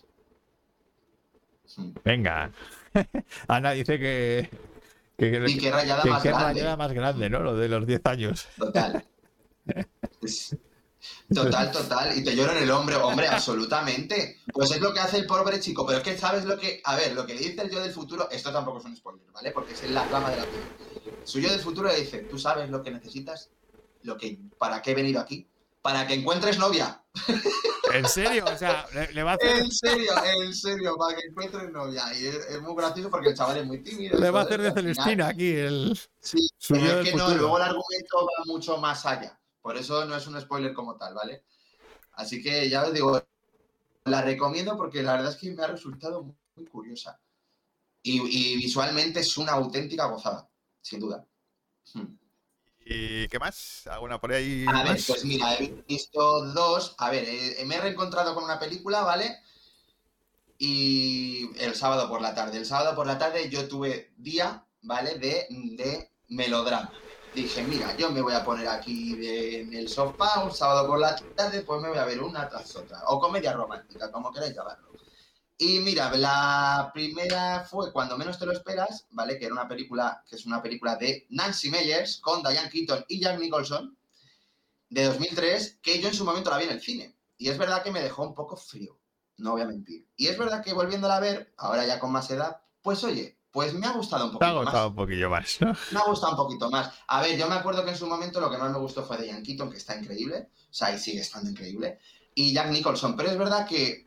[1.78, 1.92] Mm.
[2.04, 2.52] Venga.
[3.48, 4.50] Ana dice que.
[5.18, 6.46] que, Y qué rayada que- más que grande.
[6.46, 7.40] rayada más grande, ¿no?
[7.40, 8.48] Lo de los 10 años.
[8.58, 9.06] Total.
[11.34, 12.18] Total, total.
[12.18, 14.40] Y te lloro en el hombro, hombre, absolutamente.
[14.52, 15.86] Pues es lo que hace el pobre chico.
[15.86, 16.82] Pero es que sabes lo que.
[16.84, 19.26] A ver, lo que le dice el yo del futuro, esto tampoco es un spoiler,
[19.32, 19.52] ¿vale?
[19.52, 21.18] Porque es en la trama de la película.
[21.24, 23.50] Su yo del futuro le dice: Tú sabes lo que necesitas,
[24.04, 25.48] lo que, para qué he venido aquí.
[25.82, 27.02] Para que encuentres novia.
[27.94, 28.46] ¿En serio?
[28.46, 30.12] O sea, le, le va a hacer, En serio,
[30.44, 32.04] en serio, para que encuentres novia.
[32.14, 34.20] Y es, es muy gracioso porque el chaval es muy tímido.
[34.20, 35.52] le va a hacer de Celestina aquí.
[35.56, 35.98] El...
[36.20, 37.42] Sí, pero es del que no, futuro.
[37.42, 39.40] luego el argumento va mucho más allá.
[39.68, 41.44] Por eso no es un spoiler como tal, ¿vale?
[42.14, 43.22] Así que ya os digo,
[44.06, 47.20] la recomiendo porque la verdad es que me ha resultado muy, muy curiosa.
[48.02, 50.50] Y, y visualmente es una auténtica gozada,
[50.82, 51.28] sin duda.
[51.94, 52.16] Hmm.
[52.80, 53.86] ¿Y qué más?
[53.88, 54.66] ¿Alguna por ahí?
[54.70, 55.06] A ver, más?
[55.06, 56.96] pues mira, he visto dos.
[56.98, 59.38] A ver, eh, me he reencontrado con una película, ¿vale?
[60.58, 62.60] Y el sábado por la tarde.
[62.60, 65.16] El sábado por la tarde yo tuve día, ¿vale?
[65.20, 66.90] De, de melodrama.
[67.38, 71.00] Dije, mira, yo me voy a poner aquí de- en el sofá un sábado por
[71.00, 73.04] la tarde, pues me voy a ver una tras otra.
[73.10, 74.88] O comedia romántica, como queráis llamarlo.
[75.60, 79.38] Y mira, la primera fue Cuando menos te lo esperas, ¿vale?
[79.38, 83.20] Que era una película, que es una película de Nancy Meyers con Diane Keaton y
[83.22, 83.96] Jack Nicholson
[84.90, 87.16] de 2003, que yo en su momento la vi en el cine.
[87.38, 88.98] Y es verdad que me dejó un poco frío,
[89.38, 90.08] no voy a mentir.
[90.16, 93.74] Y es verdad que volviéndola a ver, ahora ya con más edad, pues oye, pues
[93.74, 94.90] me ha gustado un Te ha poquito gustado más.
[94.92, 95.74] un poquillo más, ¿no?
[95.92, 96.92] Me ha gustado un poquito más.
[97.08, 99.18] A ver, yo me acuerdo que en su momento lo que más me gustó fue
[99.18, 100.50] de Keaton, que está increíble.
[100.70, 101.98] O sea, y sigue estando increíble.
[102.36, 103.16] Y Jack Nicholson.
[103.16, 104.06] Pero es verdad que,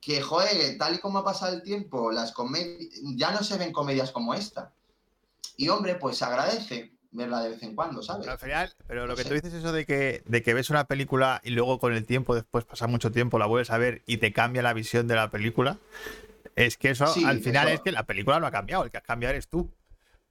[0.00, 3.72] que joder, tal y como ha pasado el tiempo, las comedias, ya no se ven
[3.74, 4.72] comedias como esta.
[5.58, 8.26] Y hombre, pues se agradece verla de vez en cuando, ¿sabes?
[8.26, 9.28] Al final, pero lo No que sé.
[9.28, 12.34] tú dices eso de que, de que ves una película y luego con el tiempo,
[12.34, 15.30] después pasa mucho tiempo, la vuelves a ver y te cambia la visión de la
[15.30, 15.76] película,
[16.56, 17.74] es que eso Sí, al final eso.
[17.76, 19.60] es que la película no ha cambiado, el que ha cambiado eres tú.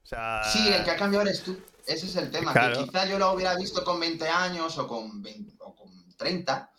[0.02, 1.58] O sea, Sí, el que ha cambiado eres tú.
[1.86, 2.52] Ese es el tema.
[2.52, 2.78] Claro.
[2.78, 6.70] Que quizá yo lo hubiera visto con 20 años o con, 20 o con 30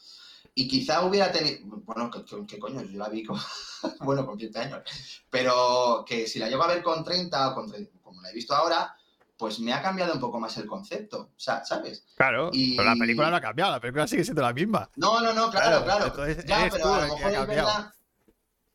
[0.55, 1.59] y quizá hubiera tenido...
[1.85, 2.09] Bueno,
[2.47, 2.81] ¿qué, coño?
[2.83, 3.37] Yo la vi con...
[4.01, 4.81] bueno, con 15 años.
[5.29, 8.33] Pero que si la llego a ver con 30 o con 30, como la he
[8.33, 8.95] visto ahora,
[9.35, 11.31] pues me ha cambiado un poco más el concepto.
[11.35, 12.05] O sea, ¿sabes?
[12.15, 14.89] claro, y- pero la película no ha cambiado, la película sigue siendo la misma.
[14.95, 16.05] No, no, no, claro, Claro, claro.
[16.05, 17.93] entonces ya, pero tú a lo mejor es verdad...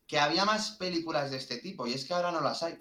[0.09, 2.75] que había más películas de este tipo y es que ahora no las hay.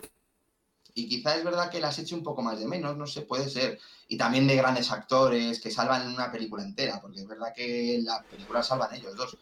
[0.94, 3.50] Y quizá es verdad que las eche un poco más de menos, no sé, puede
[3.50, 3.78] ser.
[4.08, 8.22] Y también de grandes actores que salvan una película entera, porque es verdad que la
[8.22, 9.36] película salvan ellos dos.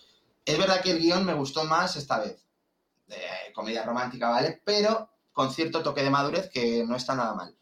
[0.44, 2.44] Es verdad que el guion me gustó más esta vez.
[3.06, 3.16] De
[3.54, 4.60] comedia romántica, ¿vale?
[4.64, 7.56] Pero con cierto toque de madurez que no está nada mal.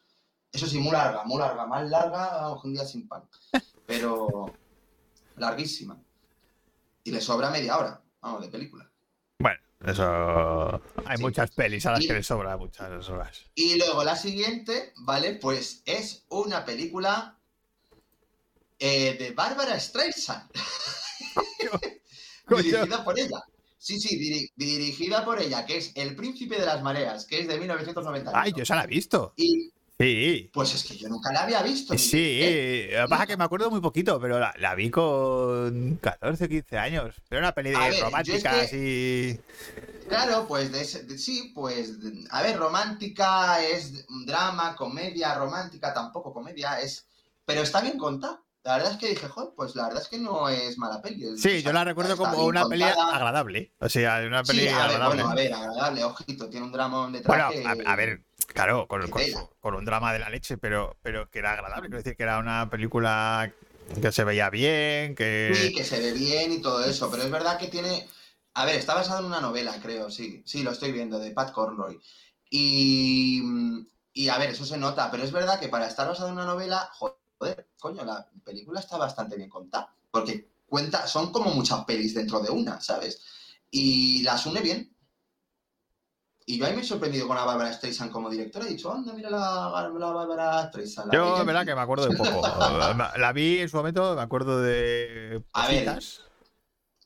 [0.50, 3.28] Eso sí, muy larga, muy larga, más larga, un día sin pan.
[3.87, 4.46] Pero
[5.37, 6.02] larguísima.
[7.04, 8.90] Y le sobra media hora, vamos, de película.
[9.87, 10.81] Eso.
[11.07, 11.23] Hay Sí.
[11.23, 13.44] muchas pelis a las Y- que les sobra muchas horas.
[13.55, 15.35] Y luego la siguiente, ¿vale?
[15.35, 17.38] Pues es una película
[18.79, 20.51] eh, de Bárbara Streisand.
[22.47, 22.62] Coño.
[22.62, 23.42] dirigida por ella.
[23.79, 27.49] Sí, sí, diri- dirigida por ella, que es El Príncipe de las Mareas, que es
[27.49, 28.33] de 1990.
[28.35, 29.35] Ay, yo esa la he visto.
[29.37, 30.50] Y Sí.
[30.52, 31.96] pues es que yo nunca la había visto.
[31.96, 32.90] Sí, ¿eh?
[32.96, 36.44] lo que pasa es que me acuerdo muy poquito, pero la, la vi con 14
[36.44, 37.14] o 15 años.
[37.28, 39.40] Pero una peli de romántica, es así.
[40.09, 45.94] Claro, pues de ese- de- sí, pues de- a ver, romántica es drama, comedia, romántica,
[45.94, 47.07] tampoco comedia, es.
[47.44, 48.40] Pero está bien contada.
[48.64, 51.22] La verdad es que dije, joder, pues la verdad es que no es mala peli.
[51.37, 53.74] Sí, sea, yo la recuerdo como una peli agradable.
[53.78, 55.22] O sea, una peli Sí, a ver, agradable.
[55.22, 57.26] bueno, a ver, agradable, ojito, tiene un drama detrás.
[57.26, 59.22] Bueno, que- a, a ver, claro, con, con-
[59.61, 61.88] con un drama de la leche, pero, pero que era agradable.
[61.88, 63.52] Quiero decir que era una película
[64.00, 65.52] que se veía bien, que.
[65.54, 68.09] Sí, que se ve bien y todo eso, pero es verdad que tiene.
[68.54, 70.42] A ver, está basado en una novela, creo, sí.
[70.46, 72.00] Sí, lo estoy viendo, de Pat Conroy.
[72.50, 73.42] Y.
[74.16, 76.44] Y a ver, eso se nota, pero es verdad que para estar basado en una
[76.44, 79.92] novela, joder, coño, la película está bastante bien contada.
[80.11, 83.20] Porque cuenta, son como muchas pelis dentro de una, ¿sabes?
[83.72, 84.93] Y las une bien.
[86.46, 88.66] Y yo ahí me he sorprendido con la Bárbara Streisand como directora.
[88.66, 91.09] He dicho, anda, mira la, la Bárbara Streisand.
[91.12, 92.42] la Yo, verdad que me acuerdo de poco.
[93.16, 95.42] la vi en su momento, me acuerdo de.
[95.54, 95.98] A ver,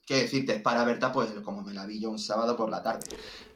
[0.06, 3.06] qué decirte, para Berta, pues como me la vi yo un sábado por la tarde.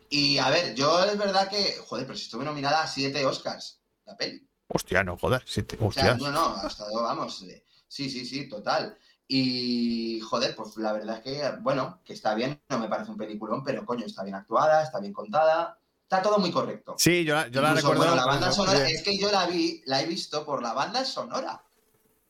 [0.08, 3.82] Y a ver, yo es verdad que, joder, pero si estuve nominada a siete Oscars,
[4.04, 4.46] la peli.
[4.68, 5.42] Hostia, no, joder.
[5.46, 8.96] sí, te- O sea, no, no, hasta vamos, eh, sí, sí, sí, total.
[9.34, 13.16] Y joder, pues la verdad es que, bueno, que está bien, no me parece un
[13.16, 16.96] peliculón, pero coño, está bien actuada, está bien contada, está todo muy correcto.
[16.98, 18.00] Sí, yo la, yo la recuerdo.
[18.00, 18.92] bueno, la banda eso, sonora, sí.
[18.92, 21.64] es que yo la vi, la he visto por la banda sonora.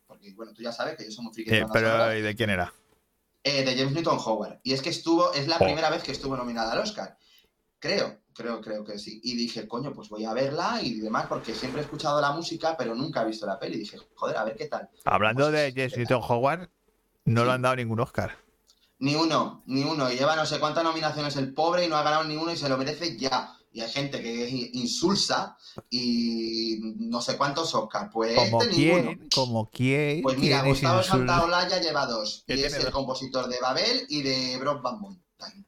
[0.06, 2.16] Porque, bueno, tú ya sabes que yo soy muy friki Eh, pero.
[2.16, 2.72] ¿y de quién era?
[3.42, 4.60] Eh, de James Newton Howard.
[4.62, 5.64] Y es que estuvo, es la Oh.
[5.64, 7.18] primera vez que estuvo nominada al Oscar.
[7.80, 9.20] Creo, creo, creo que sí.
[9.24, 12.76] Y dije, coño, pues voy a verla y demás, porque siempre he escuchado la música,
[12.76, 13.74] pero nunca he visto la peli.
[13.74, 14.88] Y dije, joder, a ver qué tal.
[15.04, 16.70] Hablando Pues, de James Newton Howard,
[17.24, 18.36] no le han dado ningún Oscar.
[18.98, 20.10] Ni uno, ni uno.
[20.10, 22.56] Y lleva no sé cuántas nominaciones el pobre y no ha ganado ni uno y
[22.56, 23.56] se lo merece ya.
[23.74, 25.56] Y hay gente que es insulsa
[25.90, 28.10] y no sé cuántos Oscar.
[28.12, 29.02] Pues Como este ninguno.
[29.16, 30.22] quién, como quién.
[30.22, 32.44] Pues mira, ¿quién Gustavo Santaolalla lleva dos.
[32.46, 32.90] Que Y es el dos.
[32.92, 35.66] compositor de Babel y de Brockback Mountain.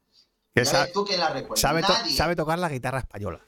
[0.55, 1.61] que Ya sa- ves tú quién la recuerda.
[1.61, 2.15] sabe, to- Nadie.
[2.17, 3.41] sabe tocar la guitarra española.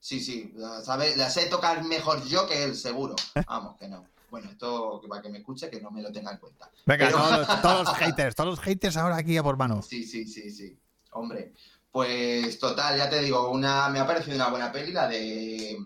[0.00, 3.14] Sí, sí, la, sabe, la sé tocar mejor yo que él, seguro.
[3.46, 4.04] Vamos, que no.
[4.30, 6.70] Bueno, esto para que me escuche, que no me lo tenga en cuenta.
[6.84, 9.80] Venga, Pero- todos, los- todos los haters, todos los haters ahora aquí a por mano.
[9.82, 10.78] Sí, sí, sí, sí.
[11.12, 11.54] Hombre,
[11.90, 15.78] pues total, ya te digo, una me ha parecido una buena peli, la de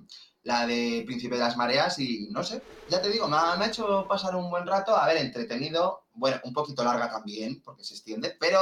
[0.45, 3.65] la de Príncipe de las Mareas y no sé, ya te digo, me ha, me
[3.65, 7.85] ha hecho pasar un buen rato, a ver, entretenido, bueno, un poquito larga también, porque
[7.85, 8.59] se extiende, pero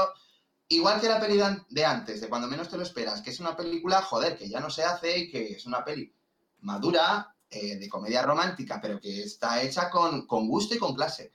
[0.68, 1.40] igual que la peli
[1.70, 4.60] de antes, de cuando menos te lo esperas, que es una película, joder, que ya
[4.60, 6.12] no se hace y que es una peli
[6.60, 11.32] madura, eh, de comedia romántica, pero que está hecha con, con gusto y con clase.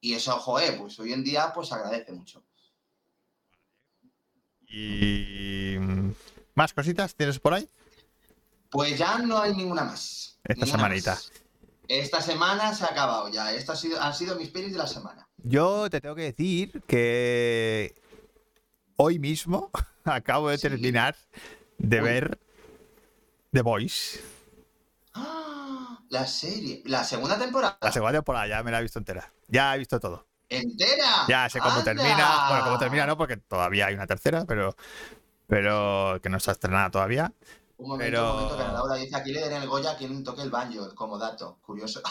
[0.00, 2.44] Y eso, joder, pues hoy en día, pues agradece mucho.
[4.68, 5.76] Y.
[6.54, 7.68] ¿Más cositas tienes por ahí?
[8.70, 10.38] Pues ya no hay ninguna más.
[10.44, 11.10] Esta Ninguna semanita.
[11.12, 11.32] más.
[11.88, 13.52] Esta semana se ha acabado ya.
[13.52, 15.28] Estas han sido, han sido mis pelis de la semana.
[15.38, 17.94] Yo te tengo que decir que
[18.96, 19.70] hoy mismo
[20.04, 20.62] acabo de Sí.
[20.68, 21.16] terminar
[21.78, 22.04] de Uy.
[22.04, 22.38] ver
[23.52, 24.20] The Voice.
[26.10, 26.82] La serie.
[26.86, 27.78] La segunda temporada.
[27.80, 29.32] La segunda temporada ya me la he visto entera.
[29.48, 30.26] Ya he visto todo.
[30.48, 31.24] ¡Entera!
[31.28, 31.84] Ya sé cómo ¡Anda!
[31.84, 32.46] termina.
[32.48, 34.76] Bueno, cómo termina no, porque todavía hay una tercera, pero,
[35.48, 37.32] pero que no está estrenada todavía.
[37.78, 39.96] Un momento, Pero- un momento, que Ana Laura dice aquí le den el Goya a
[39.96, 41.58] quien toque el banjo, como dato.
[41.62, 42.00] Curioso.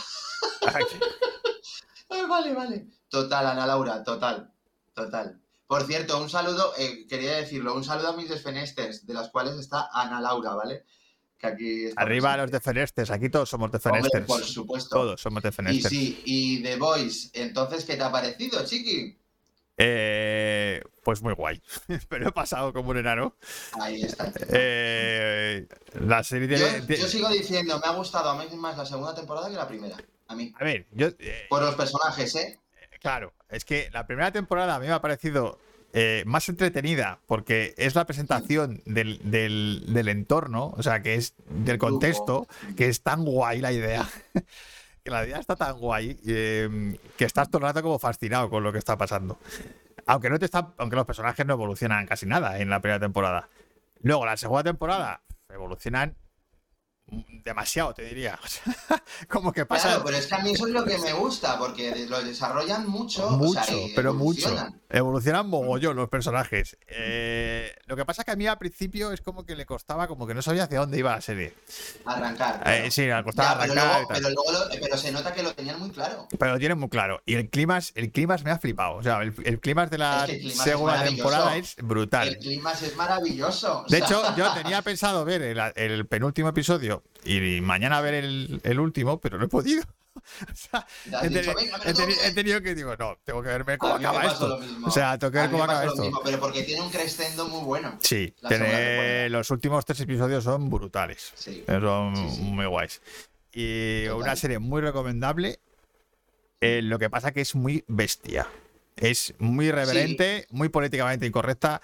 [2.10, 2.88] Ah, vale, vale.
[3.10, 4.51] Total, Ana Laura, total.
[4.93, 5.39] Total.
[5.67, 9.55] Por cierto, un saludo, eh, quería decirlo, un saludo a mis desfenesters, de las cuales
[9.55, 10.86] está Ana Laura, ¿vale?
[11.47, 13.12] Que aquí está Arriba los defenesters.
[13.12, 14.25] Aquí todos somos Hombre, defenesters.
[14.25, 14.89] por supuesto.
[14.95, 15.89] Todos somos Y defenesters.
[15.95, 19.17] sí, y The Voice, entonces, ¿qué te ha parecido, chiqui?
[19.77, 21.62] Eh, pues muy guay.
[22.10, 23.36] Pero he pasado como un enano.
[23.81, 24.31] Ahí está.
[24.49, 25.67] Eh,
[25.99, 26.81] la serie tiene.
[26.88, 29.67] yo, yo sigo diciendo, me ha gustado a mí más la segunda temporada que la
[29.67, 29.97] primera.
[30.27, 30.53] A mí.
[30.58, 31.08] A ver, yo.
[31.19, 32.60] eh, Por los personajes, ¿eh?
[33.01, 35.60] Claro, es que la primera temporada a mí me ha parecido
[35.97, 41.36] eh, más entretenida, porque es la presentación del, del, del entorno, o sea, que es
[41.47, 44.05] del contexto, que es tan guay la idea.
[45.05, 48.62] que la idea está tan guay eh, que estás todo el rato como fascinado con
[48.62, 49.39] lo que está pasando.
[50.05, 53.47] Aunque no te está, aunque los personajes no evolucionan casi nada en la primera temporada.
[54.01, 56.17] Luego, la segunda temporada evolucionan
[57.43, 58.39] demasiado, te diría.
[59.29, 59.89] como que pasa.
[59.89, 62.87] Claro, pero es que a mí eso es lo que me gusta, porque lo desarrollan
[62.87, 63.29] mucho.
[63.31, 64.65] Mucho, o sea, pero evolucionan.
[64.71, 64.79] mucho.
[64.89, 66.77] Evolucionan mogollón los personajes.
[66.87, 70.07] Eh, lo que pasa es que a mí al principio es como que le costaba,
[70.07, 71.53] como que no sabía hacia dónde iba la serie.
[72.05, 72.61] Arrancar.
[72.65, 73.95] Eh, sí, le costaba Ya, pero, arrancar.
[73.97, 76.27] luego, pero, luego lo- pero se nota que lo tenían muy claro.
[76.37, 77.21] Pero lo tienen muy claro.
[77.25, 78.95] Y el clima, el clima me ha flipado.
[78.95, 82.27] O sea, el, el clima de la Es que segunda temporada es brutal.
[82.29, 83.85] El clima es maravilloso.
[83.89, 88.79] De hecho, yo tenía pensado ver el, el penúltimo episodio y mañana ver el, el
[88.79, 89.84] último, pero no he podido.
[90.51, 90.88] O sea,
[91.21, 94.60] he, tenido que digo, no, tengo que verme cómo acaba esto.
[94.86, 96.01] O sea, tengo que ver cómo acaba esto.
[96.03, 97.99] mismo, pero porque tiene un crescendo muy bueno.
[98.01, 101.34] Sí, tiene- los últimos tres episodios son brutales.
[101.36, 101.63] Sí.
[101.67, 102.41] Son Sí, sí.
[102.43, 103.01] muy guays.
[103.51, 104.21] Y Total.
[104.21, 105.60] una serie muy recomendable.
[106.62, 108.47] Eh, lo que pasa que es muy bestia.
[108.95, 111.81] Es muy irreverente, muy políticamente incorrecta.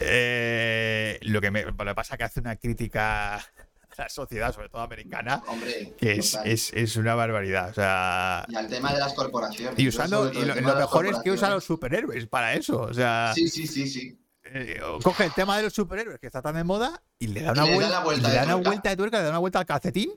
[0.00, 3.40] Eh, lo, que me, lo que pasa que hace una crítica
[4.04, 7.70] la sociedad, sobre todo americana, Hombre, que es, es, es una barbaridad.
[7.70, 9.78] O sea, Y al tema de las corporaciones.
[9.78, 12.80] y usando, y lo, lo mejor es que usa a los superhéroes para eso.
[12.80, 14.18] O sea, Sí, sí, sí, sí.
[14.44, 17.52] eh, coge el tema de los superhéroes que está tan de moda y le da
[17.52, 18.68] una le da vuelta, vuelta le de da una tuerca.
[18.70, 20.10] vuelta de tuerca, le da una vuelta al calcetín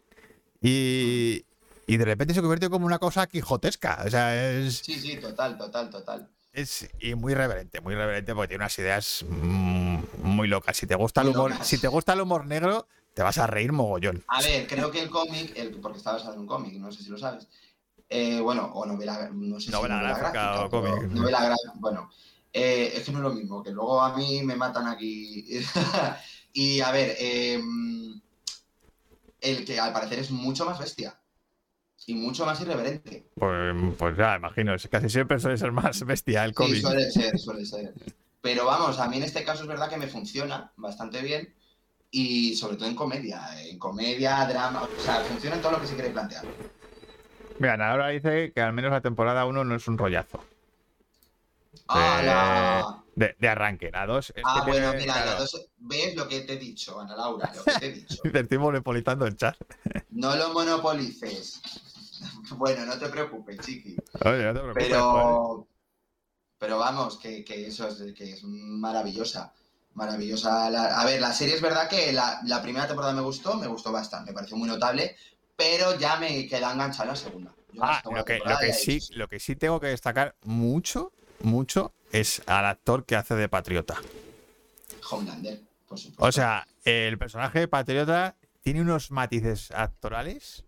[0.62, 1.46] y,
[1.88, 4.04] y de repente se convierte como una cosa quijotesca.
[4.06, 6.30] O sea, es, Sí, sí, total, total, total.
[6.54, 10.78] es y muy reverente, muy reverente porque tiene unas ideas mm, muy locas.
[10.78, 11.67] Si te gusta el humor, locas.
[11.67, 14.24] si te gusta el humor negro, te vas a reír mogollón.
[14.28, 17.04] A ver, creo que el cómic, el, porque está basado en un cómic, no sé
[17.04, 17.47] si lo sabes.
[18.10, 21.04] Eh, bueno, o novela, no sé Novela si novela gráfica gráfica o cómic.
[21.12, 22.10] Novela gráfica, bueno.
[22.54, 25.45] eh, es que no es lo mismo, que luego a mí me matan aquí.
[26.54, 27.62] y a ver, eh,
[29.41, 31.17] el que al parecer es mucho más bestia.
[32.08, 33.30] Y mucho más irreverente.
[33.36, 36.82] Pues, pues ya, imagino, casi siempre suele ser más bestia el Sí, cómic.
[36.82, 37.93] suele ser, suele ser.
[38.41, 41.54] Pero vamos, a mí en este caso es verdad que me funciona bastante bien.
[42.12, 43.41] Y sobre todo en comedia.
[43.63, 44.84] En comedia, drama.
[44.84, 46.43] O sea, funciona en todo lo que se quiere plantear.
[47.58, 50.43] Mira, ahora dice que al menos la temporada 1 no es un rollazo.
[51.88, 53.04] ¡Hala!
[53.15, 56.28] De, de arranque, la 2 es Ah, que bueno, tiene- mira, la dos- ves lo
[56.28, 58.21] que te he dicho, Ana Laura, lo que te he dicho.
[58.24, 59.56] Te estoy monopolizando el chat.
[60.10, 61.62] No lo monopolices.
[62.58, 63.95] Bueno, no te preocupes, chiqui.
[64.26, 64.88] Oye, no te preocupes.
[64.89, 65.67] Pero,
[66.60, 69.54] pero vamos, que, que eso es, que es maravillosa.
[69.93, 70.69] Maravillosa.
[70.69, 73.67] la- a ver, la serie es verdad que la, la primera temporada me gustó, me
[73.67, 75.15] gustó bastante, me pareció muy notable,
[75.56, 77.54] pero ya me queda enganchada la segunda.
[77.73, 82.41] Yo Ah, lo que, lo sí, lo que sí tengo que destacar mucho, mucho, es
[82.47, 84.01] al actor que hace de Patriota.
[85.10, 86.23] Homelander, por supuesto.
[86.25, 90.63] O sea, el personaje de Patriota tiene unos matices actorales.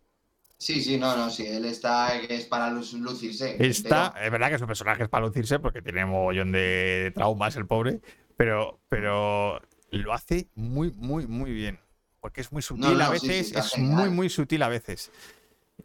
[0.58, 3.58] Sí, sí, no, no, sí, él está, es para lu- lucirse.
[3.60, 4.26] Está, entero.
[4.26, 7.66] es verdad que es un personaje para lucirse porque tiene un mogollón de traumas el
[7.68, 8.00] pobre,
[8.44, 11.80] pero, pero lo hace muy, muy, muy bien.
[12.20, 15.12] Porque es muy sutil no, a sí, sí, veces, es muy, muy sutil a veces.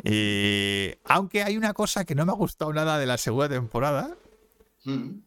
[0.03, 4.17] Y aunque hay una cosa que no me ha gustado nada de la segunda temporada,
[4.85, 5.21] Mm.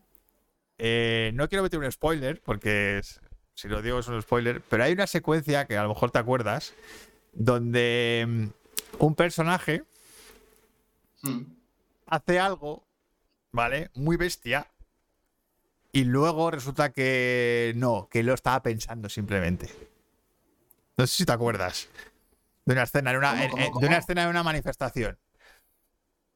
[0.78, 3.22] eh, no quiero meter un spoiler, porque es-
[3.54, 6.20] si lo digo es un spoiler, pero hay una secuencia que a lo mejor te
[6.20, 6.74] acuerdas,
[7.32, 8.46] donde mm,
[9.00, 9.84] un personaje
[11.24, 11.44] Mm.
[12.08, 12.84] hace algo,
[13.54, 13.90] ¿vale?
[13.94, 14.68] Muy bestia.
[15.92, 19.70] Y luego resulta que no, que lo estaba pensando simplemente.
[20.98, 21.90] No sé si te acuerdas.
[22.66, 25.18] De una escena en una, ¿Cómo, en- cómo, en- de una escena en una manifestación.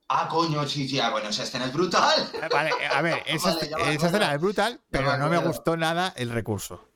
[0.08, 2.30] Ah, coño, sí, sí, ah, bueno, esa escena es brutal.
[2.34, 3.92] Eh, Vale, eh, a ver, esa, Vale, acuerdo.
[4.06, 6.88] escena es brutal, pero me no me gustó nada el recurso.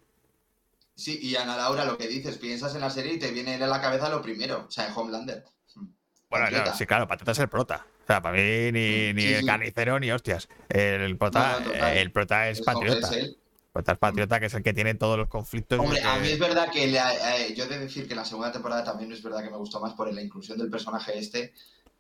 [0.96, 3.68] Sí, y Ana Laura, lo que dices, piensas en la serie y te viene a
[3.68, 5.46] la cabeza lo primero, o sea, en Homelander.
[5.76, 5.86] Mm.
[6.30, 7.86] Bueno, no, sí, claro, Patata es el prota.
[8.10, 9.46] O sea, para mí ni, ni Sí, el sí.
[9.46, 10.50] carnicero ni hostias.
[10.68, 11.98] El prota, No, no, total.
[11.98, 13.08] el prota es Es- patriota.
[13.14, 13.38] El
[13.72, 15.78] prota es patriota, que es el que tiene todos los conflictos.
[15.80, 18.26] Hombre, que- a mí es verdad que la- eh, yo he de decir que la
[18.26, 21.54] segunda temporada también es verdad que me gustó más por la inclusión del personaje este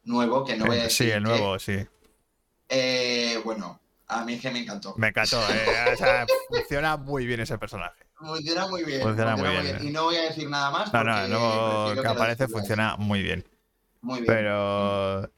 [0.05, 1.77] nuevo, que no voy a Eh, decir sí, el que- nuevo, sí.
[2.69, 4.95] eh, bueno, a mí es que me encantó.
[4.97, 5.39] Me encantó.
[5.53, 8.03] eh, o sea, funciona muy bien ese personaje.
[8.15, 9.01] Funciona muy bien.
[9.03, 9.79] Funciona muy bien, eh.
[9.83, 10.91] Y no voy a decir nada más.
[10.91, 13.45] No, no, porque el nuevo prefiero que aparece funciona muy bien.
[14.01, 14.25] Muy bien.
[14.33, 15.29] Pero.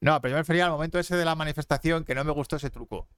[0.00, 2.56] No, pero yo me refería al momento ese de la manifestación que no me gustó
[2.56, 3.08] ese truco.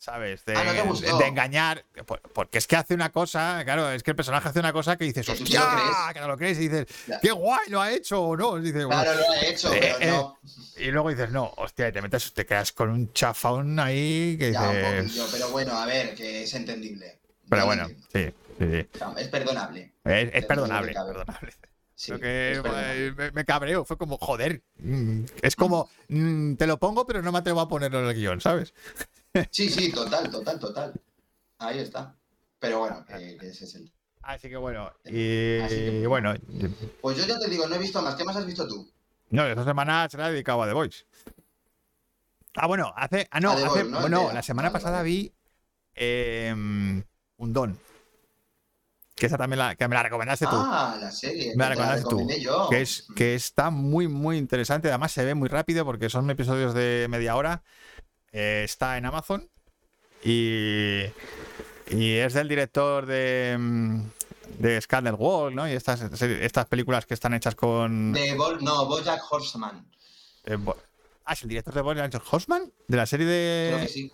[0.00, 0.44] ¿Sabes?
[0.44, 1.18] De, Ah, ¿no gustó?
[1.18, 1.84] de engañar.
[2.06, 4.96] por- Porque es que hace una cosa, claro, es que el personaje hace una cosa
[4.96, 5.60] que dices, ¡hostia!
[5.72, 5.96] crees.
[6.14, 7.18] Que no lo crees y dices, Ya.
[7.20, 8.22] ¡qué guay lo ha hecho!
[8.22, 10.38] O no, dices, Claro, lo ha hecho, Eh, pero eh, no.
[10.76, 14.52] Y luego dices, no, hostia, y te metes, te quedas con un chafón ahí que
[14.52, 17.18] Ya, un poquillo, pero bueno, a ver, que es entendible.
[17.48, 18.88] Pero bueno, sí, sí, sí.
[18.94, 19.94] O sea, es perdonable.
[20.04, 21.54] Es, es de perdonable, perdonable.
[21.98, 24.62] Sí, Lo que eh, me, me cabreó, fue como, joder.
[24.78, 28.14] mm, Es como, mm, te lo pongo, pero no me atrevo a ponerlo en el
[28.14, 28.72] guion, ¿sabes?
[29.50, 30.92] Sí, sí, total, total, total.
[31.58, 32.14] Ahí está.
[32.60, 33.92] Pero bueno, ese es el.
[34.22, 36.34] Así que bueno, y, Así que- bueno,
[37.00, 38.14] Pues yo ya te digo, no he visto más.
[38.14, 38.88] ¿Qué más has visto tú?
[39.30, 41.04] no, esta semana se la he dedicado a The Voice.
[42.54, 45.08] Ah, bueno, hace, ah, no, hace, bueno, la semana Vale, pasada vale.
[45.10, 45.32] vi
[45.96, 47.02] em,
[47.38, 47.78] Un Don.
[49.18, 50.52] Que esa también la, que me la recomendaste tú.
[50.54, 51.52] Ah, la serie.
[51.56, 52.68] Me la te recomendaste tú, yo.
[52.70, 54.88] que, es, que está muy, muy interesante.
[54.88, 57.62] Además, se ve muy rápido porque son episodios de media hora.
[58.32, 59.48] Eh, está en Amazon.
[60.24, 61.02] Y,
[61.90, 64.02] y es del director de, mm,
[64.58, 65.68] de Scandal Wall, ¿no?
[65.68, 68.12] Y estas, estas películas que están hechas con.
[68.12, 69.86] De Bo- no, Bojack Horseman.
[70.44, 70.76] eh, Bo-
[71.24, 73.68] ah, es el director de Bojack Horseman, de la serie de.
[73.74, 74.12] Creo que sí.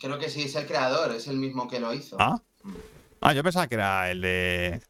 [0.00, 2.16] Creo que sí, es el creador, es el mismo que lo hizo.
[2.18, 2.40] Ah.
[3.20, 4.80] Ah, yo pensaba que era el de.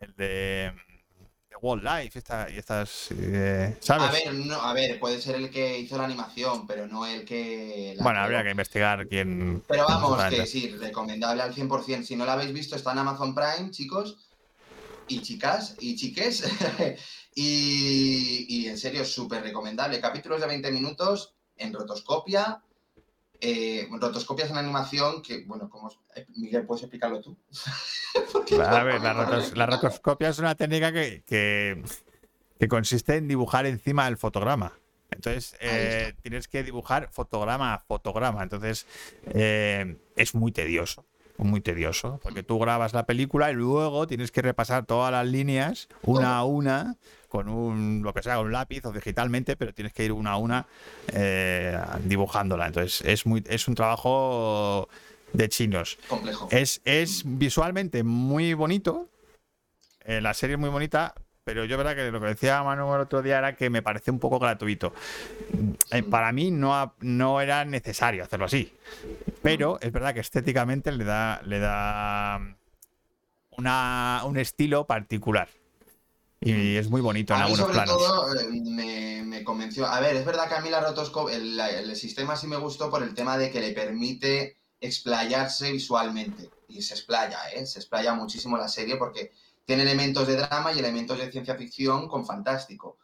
[0.00, 0.72] El de.
[1.50, 3.08] de Wildlife esta, y estas.
[3.12, 4.08] eh, ¿Sabes?
[4.08, 7.24] A ver, no, a ver, puede ser el que hizo la animación, pero no el
[7.24, 7.94] que.
[7.96, 8.24] la bueno, creó.
[8.24, 9.62] habría que investigar quién.
[9.68, 12.04] Pero vamos, que sí, recomendable al 100%.
[12.04, 14.16] Si no la habéis visto, está en Amazon Prime, chicos
[15.08, 16.44] y chicas y chiques.
[17.34, 20.00] y, y en serio, súper recomendable.
[20.00, 22.62] Capítulos de 20 minutos en rotoscopia.
[23.44, 25.90] Eh, rotoscopias en animación que, bueno, como...
[26.14, 27.36] eh, Miguel, ¿puedes explicarlo tú?
[28.64, 31.82] A ver, la, rotos- rotoscopia es una técnica que, que,
[32.58, 34.78] que consiste en dibujar encima del fotograma.
[35.10, 38.42] Entonces, eh, tienes que dibujar fotograma a fotograma.
[38.42, 38.86] Entonces,
[39.26, 41.04] eh, es muy tedioso.
[41.42, 42.20] Muy tedioso.
[42.22, 46.44] Porque tú grabas la película y luego tienes que repasar todas las líneas una a
[46.44, 46.96] una
[47.28, 50.36] con un, lo que sea, un lápiz o digitalmente, pero tienes que ir una a
[50.36, 50.66] una
[51.14, 52.66] eh, dibujándola.
[52.66, 54.88] Entonces, es, muy, es un trabajo
[55.32, 55.98] de chinos.
[56.08, 56.48] Complejo.
[56.50, 59.08] Es, es visualmente muy bonito.
[60.04, 61.14] eh, la serie es muy bonita.
[61.44, 64.12] Pero yo, verdad, que lo que decía Manuel el otro día era que me parece
[64.12, 64.92] un poco gratuito.
[65.90, 68.72] Eh, para mí no, ha- no era necesario hacerlo así.
[69.42, 72.40] Pero es verdad que estéticamente le da, le da
[73.56, 75.48] una, un estilo particular.
[76.40, 77.96] Y es muy bonito en A mí, algunos sobre planos.
[77.98, 79.86] todo, eh, me, me convenció.
[79.86, 82.88] A ver, es verdad que a mí la rotoscopia, el, el sistema sí me gustó
[82.90, 86.50] por el tema de que le permite explayarse visualmente.
[86.68, 87.66] Y se explaya, ¿eh?
[87.66, 89.32] Se explaya muchísimo la serie porque
[89.64, 92.98] tiene elementos de drama y elementos de ciencia ficción con fantástico.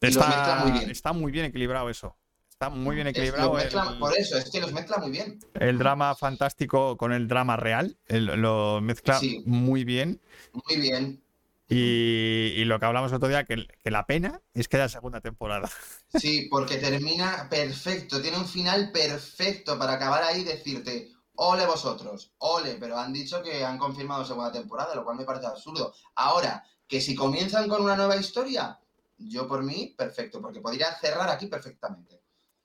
[0.00, 0.90] Está muy bien.
[0.90, 2.16] está muy bien equilibrado eso.
[2.50, 3.54] Está muy bien Es- equilibrado.
[3.54, 5.38] mezcla- el- Por eso, es que los mezcla muy bien.
[5.54, 7.96] el drama fantástico con el drama real.
[8.06, 9.42] el- lo mezcla Sí.
[9.46, 10.20] muy bien.
[10.52, 11.20] Muy bien.
[11.68, 15.20] Y, y lo que hablamos otro día, que, que la pena es que haya segunda
[15.22, 15.70] temporada.
[16.14, 22.32] Sí, porque termina perfecto, tiene un final perfecto para acabar ahí y decirte, ole vosotros,
[22.38, 25.92] ole, pero han dicho que han confirmado segunda temporada, lo cual me parece absurdo.
[26.14, 28.78] Ahora, que si comienzan con una nueva historia,
[29.18, 32.20] yo por mí, perfecto, porque podría cerrar aquí perfectamente.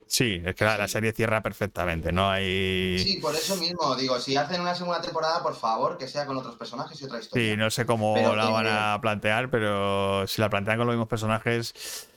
[0.06, 2.10] Sí, es que la, serie cierra perfectamente.
[2.10, 2.98] No hay.
[2.98, 6.36] Sí, por eso mismo, digo, si hacen una segunda temporada, por favor, que sea con
[6.36, 7.52] otros personajes y otra historia.
[7.52, 10.94] Sí, no sé cómo Pero la van a plantear, pero si la plantean con los
[10.94, 12.08] mismos personajes.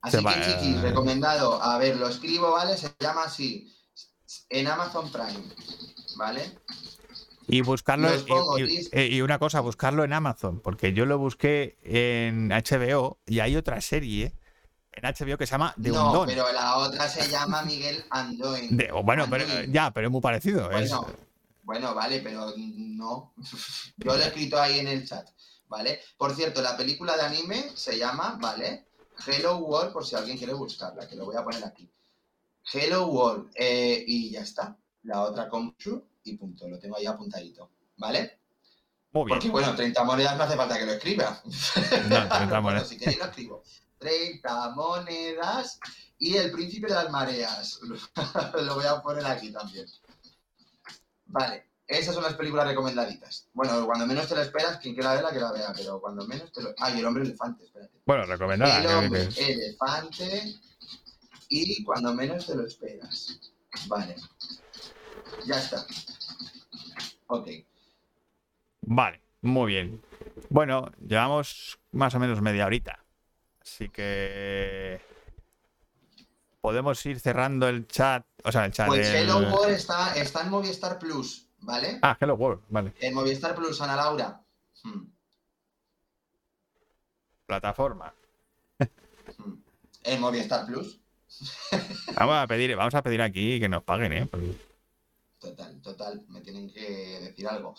[0.00, 1.62] Así va- que, chiquis, recomendado.
[1.62, 2.76] A ver, lo escribo, ¿vale?
[2.76, 3.72] Se llama así.
[4.48, 5.42] En Amazon Prime,
[6.16, 6.58] ¿vale?
[7.48, 8.10] Y buscarlo.
[8.12, 8.88] Los pongo, y- y, Liz.
[8.92, 13.56] eh, y una cosa, buscarlo en Amazon, porque yo lo busqué en HBO y hay
[13.56, 14.34] otra serie
[14.92, 16.32] en HBO que se llama The no, Undone.
[16.32, 18.76] pero la otra se llama Miguel Andoin.
[18.76, 20.70] De- bueno, pero, ya, pero es muy parecido.
[20.70, 21.06] es- Bueno,
[21.62, 23.32] bueno, vale, pero no.
[23.96, 25.28] Yo lo he escrito ahí en el chat,
[25.68, 26.00] ¿vale?
[26.16, 28.86] Por cierto, la película de anime se llama, ¿vale?
[29.26, 31.90] Hello World, por si alguien quiere buscarla, que lo voy a poner aquí.
[32.72, 34.76] Hello World, eh, y ya está.
[35.02, 35.48] La otra
[35.78, 38.38] Shu y punto, lo tengo ahí apuntadito, ¿vale?
[39.12, 39.38] muy bien.
[39.38, 41.40] Porque bueno, 30 monedas no hace falta que lo escriba.
[41.44, 42.88] No, 30 Bueno, monedas.
[42.88, 43.62] si queréis lo escribo.
[43.98, 45.78] 30 monedas
[46.18, 47.80] y el príncipe de las mareas.
[48.62, 49.86] lo voy a poner aquí también.
[51.26, 53.48] Vale, esas son las películas recomendaditas.
[53.52, 56.52] Bueno, cuando menos te lo esperas, quien quiera verla, que la vea, pero cuando menos
[56.52, 56.72] te lo...
[56.78, 58.00] Ah, y el hombre elefante, espérate.
[58.06, 58.78] Bueno, recomendada.
[58.78, 60.60] el ¿qué hombre elefante
[61.50, 63.38] y cuando menos te lo esperas.
[63.88, 64.16] Vale.
[65.46, 65.84] Ya está.
[67.26, 67.48] Ok.
[68.82, 70.02] Vale, muy bien.
[70.48, 73.04] Bueno, llevamos más o menos media horita.
[73.60, 75.00] Así que
[76.60, 78.86] podemos ir cerrando el chat O sea, el chat.
[78.86, 81.98] Pues el- Hello World está, está en Movistar Plus, ¿vale?
[82.02, 82.94] Ah, Hello World, vale.
[83.00, 84.40] En Movistar Plus, Ana Laura.
[84.84, 85.04] Hmm,
[87.46, 88.14] Plataforma.
[89.38, 89.54] hmm.
[90.04, 91.00] En Movistar Plus.
[92.16, 94.28] Vamos a pedir, vamos a pedir aquí que nos paguen, ¿eh?
[95.38, 97.74] Total, total, me tienen que decir algo.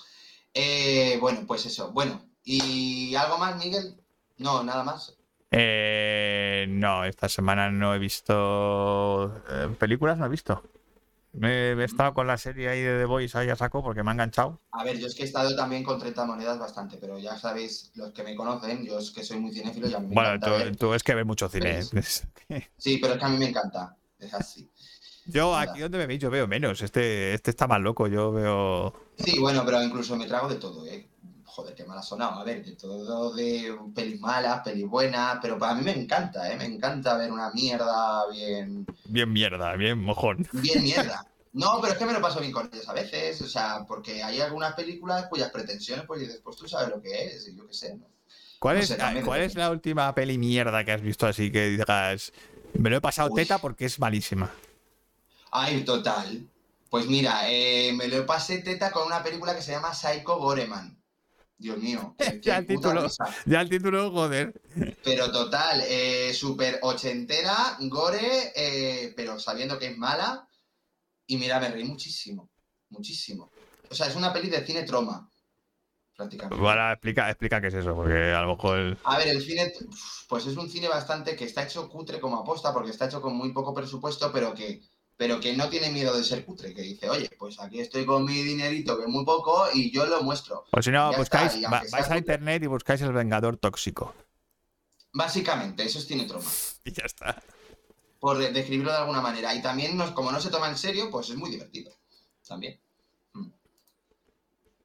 [0.54, 1.92] Eh, bueno, pues eso.
[1.92, 3.96] Bueno, ¿y algo más, Miguel?
[4.38, 5.16] No, nada más.
[5.52, 10.64] Eh, no, esta semana no he visto eh, películas, no he visto.
[11.34, 14.10] Me, he estado con la serie ahí de The Voice ahí a saco porque me
[14.12, 14.60] ha enganchado.
[14.72, 17.92] A ver, yo es que he estado también con 30 monedas bastante, pero ya sabéis,
[17.96, 20.30] los que me conocen, yo es que soy muy cinéfilo y a mí me Bueno,
[20.34, 20.76] encanta tú, ver.
[20.76, 21.82] tú es que ves mucho cine.
[22.78, 23.96] Sí, pero es que a mí me encanta.
[24.20, 24.70] Es así.
[25.26, 26.82] Yo aquí donde me veis yo veo menos.
[26.82, 28.08] Este, este está más loco.
[28.08, 28.94] Yo veo.
[29.18, 31.08] Sí, bueno, pero incluso me trago de todo, ¿eh?
[31.54, 32.40] Joder, qué mal ha sonado.
[32.40, 36.58] A ver, de todo de pelis malas, pelis buenas, pero para mí me encanta, ¿eh?
[36.58, 40.48] Me encanta ver una mierda bien, Bien mierda, bien mojón.
[40.52, 41.26] bien mierda.
[41.54, 44.24] No, pero es que me lo paso bien con ellos a veces, o sea, porque
[44.24, 47.68] hay algunas películas cuyas pretensiones, pues dices, pues tú sabes lo que es, y yo
[47.68, 48.08] qué sé, ¿no?
[48.60, 51.70] ¿Cuál, No es, sé, ¿cuál es la última peli mierda que has visto así que
[51.70, 52.32] digas.
[52.78, 53.42] Me lo he pasado Uy.
[53.42, 54.52] teta porque es malísima.
[55.52, 56.50] Ay, total.
[56.90, 61.01] Pues mira, eh, me lo pasé teta con una película que se llama Psycho Goreman.
[61.62, 62.16] Dios mío.
[62.42, 63.08] Ya el título.
[63.46, 64.54] Ya el título, joder.
[65.04, 70.48] Pero total, eh, súper ochentera, gore, eh, pero sabiendo que es mala.
[71.28, 72.50] Y mira, me reí muchísimo,
[72.90, 73.52] muchísimo.
[73.90, 75.30] O sea, es una peli de cine troma,
[76.18, 76.64] prácticamente.
[76.66, 78.80] Ahora explica, explica qué es eso, porque a lo mejor.
[78.80, 79.72] el- A ver, el cine,
[80.28, 83.36] pues es un cine bastante que está hecho cutre como aposta, porque está hecho con
[83.36, 84.82] muy poco presupuesto, pero que,
[85.22, 88.26] pero que no tiene miedo de ser cutre, que dice, oye, pues aquí estoy con
[88.26, 90.66] mi dinerito, que es muy poco, y yo lo muestro.
[90.72, 94.16] O si no, buscáis, está, va- vais a internet y buscáis el Vengador Tóxico.
[95.14, 96.50] Básicamente, eso es cine troma.
[96.86, 97.40] Y ya está.
[98.20, 99.54] por de- describirlo de alguna manera.
[99.54, 101.92] Y también, nos- como no se toma en serio, pues es muy divertido.
[102.48, 102.80] También.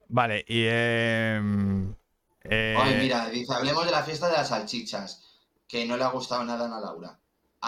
[0.09, 0.65] Vale, y.
[0.67, 1.95] em,
[2.43, 5.23] eh, Oye, mira, dice, hablemos de la fiesta de las salchichas,
[5.67, 7.19] que no le ha gustado nada a Laura.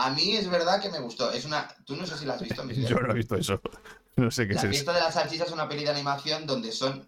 [0.01, 1.29] A mí es verdad que me gustó.
[1.31, 1.67] Es una.
[1.85, 2.63] Tú no sé si la has visto.
[2.71, 3.61] Yo no he visto eso.
[4.15, 4.71] No sé qué La es eso.
[4.73, 7.07] fiesta de las salchichas es una peli de animación donde son.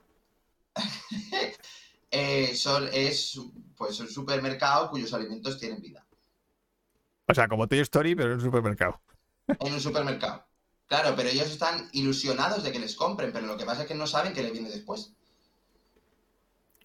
[2.12, 3.38] eh, son es
[3.76, 6.06] pues un supermercado cuyos alimentos tienen vida.
[7.28, 9.02] O sea, como Toy Story, pero en un supermercado.
[9.60, 10.46] En un supermercado.
[10.88, 13.96] Claro, pero ellos están ilusionados de que les compren, pero lo que pasa es que
[13.96, 15.12] no saben qué le viene después.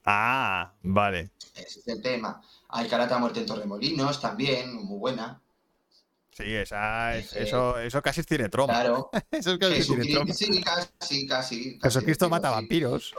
[0.05, 1.31] Ah, vale.
[1.55, 2.43] Ese es el tema.
[2.69, 5.41] Hay Karata Muerte en Torremolinos también, muy buena.
[6.37, 8.74] Sí, esa, es- Eh, eso, eso casi es cine troma.
[8.74, 9.09] Claro.
[9.30, 9.74] Eso es casi.
[9.76, 11.78] Jesucristo, sí, casi, casi.
[11.82, 13.14] Jesucristo mata vampiros.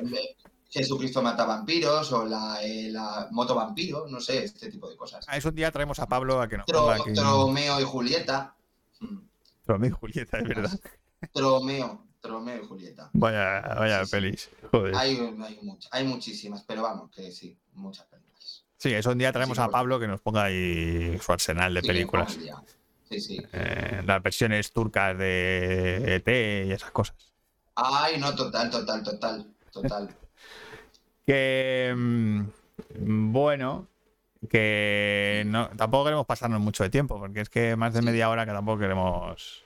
[0.70, 5.26] Jesucristo mata vampiros o la, eh, la moto vampiro, no sé, este tipo de cosas.
[5.28, 7.14] Ah, eso un día traemos a Pablo a que nos Tro- aquí.
[7.14, 8.54] Tromeo y Julieta.
[9.00, 9.18] Mm,
[9.66, 10.80] Tromeo y Julieta, es verdad.
[11.34, 13.10] Tromeo, Tromeo y Julieta.
[13.14, 14.12] Vaya, vaya Sí, sí.
[14.12, 14.50] pelis.
[14.72, 14.96] Joder.
[14.96, 18.64] Hay, hay, much- hay muchísimas, pero vamos, que sí, muchas películas.
[18.78, 19.70] Sí, eso un día traemos Sí, a.
[19.70, 22.38] Pablo que nos ponga ahí su arsenal de películas.
[23.10, 23.42] Sí, sí.
[23.54, 27.16] Eh, las versiones turcas de ET y esas cosas.
[27.76, 30.16] Ay, no, total, total, total, total.
[31.26, 33.88] Que mm, bueno,
[34.50, 38.46] que no, tampoco queremos pasarnos mucho de tiempo, porque es que más de media hora
[38.46, 39.64] que tampoco queremos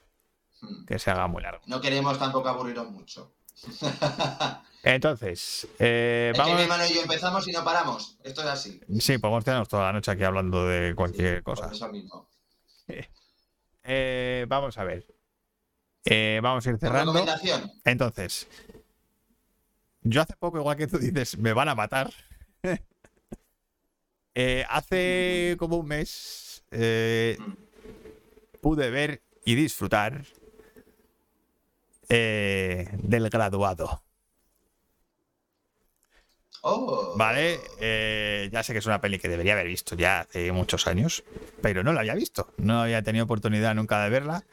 [0.64, 0.86] Mm.
[0.86, 1.62] que se haga muy largo.
[1.66, 3.34] No queremos tampoco aburriros mucho.
[4.84, 6.62] Entonces, eh, Es que mi vamos.
[6.64, 8.18] hermano y yo empezamos y no paramos.
[8.24, 8.80] Esto es así.
[9.00, 11.64] Sí, podemos quedarnos toda la noche aquí hablando de cualquier Sí, cosa.
[11.66, 12.30] Por eso mismo.
[13.84, 15.06] Eh, vamos a ver.
[16.06, 17.26] Eh, vamos a ir cerrando.
[17.84, 18.48] Entonces,
[20.02, 22.12] yo hace poco, igual que tú dices, me van a matar.
[24.34, 27.38] Eh, hace como un mes eh,
[28.62, 30.24] pude ver y disfrutar
[32.08, 34.02] eh, del graduado.
[36.62, 37.16] Oh.
[37.18, 40.88] Vale, Eh, ya sé que es una peli que debería haber visto ya hace muchos
[40.88, 41.24] años,
[41.62, 42.53] pero no la había visto.
[42.57, 44.43] No había tenido oportunidad nunca de verla,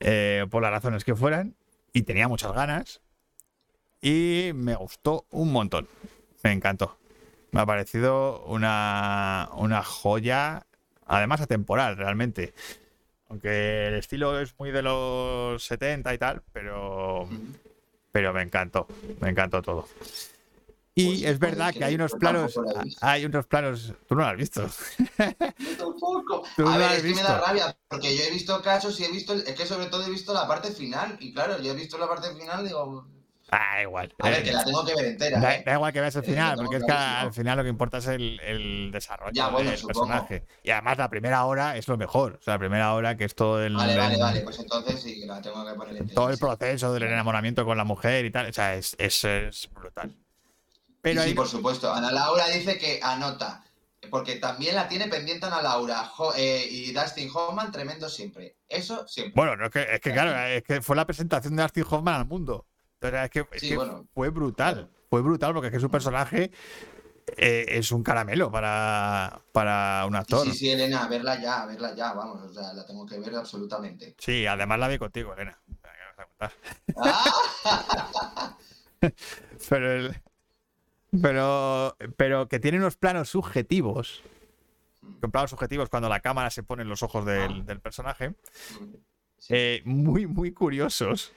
[0.00, 1.54] eh, por las razones que fueran,
[1.92, 3.00] y tenía muchas ganas.
[4.00, 5.88] Y me gustó un montón.
[6.42, 6.98] Me encantó.
[7.52, 10.66] Me ha parecido una, una joya,
[11.06, 12.52] además atemporal, realmente.
[13.28, 17.28] Aunque el estilo es muy de los 70 y tal, pero
[18.12, 18.86] pero me encantó,
[19.20, 19.88] me encantó todo.
[20.98, 22.96] Y Pues es verdad que que hay unos planos, visto.
[23.02, 24.66] hay unos planos, tú no lo has visto.
[24.66, 26.42] Yo tampoco.
[26.56, 27.28] Tú A no ver, es que me visto.
[27.28, 30.10] da rabia, porque yo he visto casos y he visto, es que sobre todo he
[30.10, 33.06] visto la parte final, y claro, yo he visto la parte final y digo,
[33.50, 34.12] Ah, igual.
[34.18, 35.38] A ver, Eh, que la tengo que ver entera.
[35.38, 35.62] Da, ¿eh?
[35.64, 38.06] da igual que veas el final, porque es que al final lo que importa es
[38.08, 40.06] el, el desarrollo Ya, bueno, del supongo.
[40.08, 40.46] personaje.
[40.64, 42.38] Y además la primera hora es lo mejor.
[42.40, 44.40] O sea, la primera hora que es todo el, Vale, vale, vale.
[44.40, 46.14] Pues entonces sí, la tengo que poner entera.
[46.14, 48.48] todo el proceso del enamoramiento con la mujer y tal.
[48.48, 50.12] O sea, es, es, es brutal.
[51.10, 51.92] Pero sí, hay- por supuesto.
[51.92, 53.62] Ana Laura dice que anota.
[54.10, 58.56] Porque también la tiene pendiente Ana Laura Jo- eh, y Dustin Hoffman, tremendo siempre.
[58.68, 59.32] Eso siempre.
[59.36, 62.14] Bueno, no, es, que, es que claro, es que fue la presentación de Dustin Hoffman
[62.14, 62.66] al mundo.
[63.00, 64.06] Entonces, es que, es Sí, que bueno.
[64.14, 64.90] fue brutal.
[65.10, 66.50] Fue brutal porque es que su personaje
[67.36, 70.44] eh, es un caramelo para, para un actor.
[70.46, 72.42] sí, sí, Elena, a verla ya, a verla ya, vamos.
[72.42, 74.14] O sea, la tengo que ver absolutamente.
[74.18, 75.58] Sí, además la vi contigo, Elena.
[76.96, 78.56] ¡Ah!
[79.68, 80.22] Pero, el-
[81.22, 84.22] pero, pero que tiene unos planos subjetivos.
[85.20, 88.34] Con planos subjetivos cuando la cámara se pone en los ojos del, del personaje.
[89.48, 91.32] Eh, muy, muy curiosos.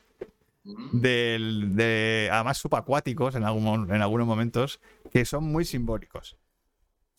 [0.64, 4.80] Del, de, además subacuáticos en, algún- en algunos momentos.
[5.12, 6.38] Que son muy simbólicos.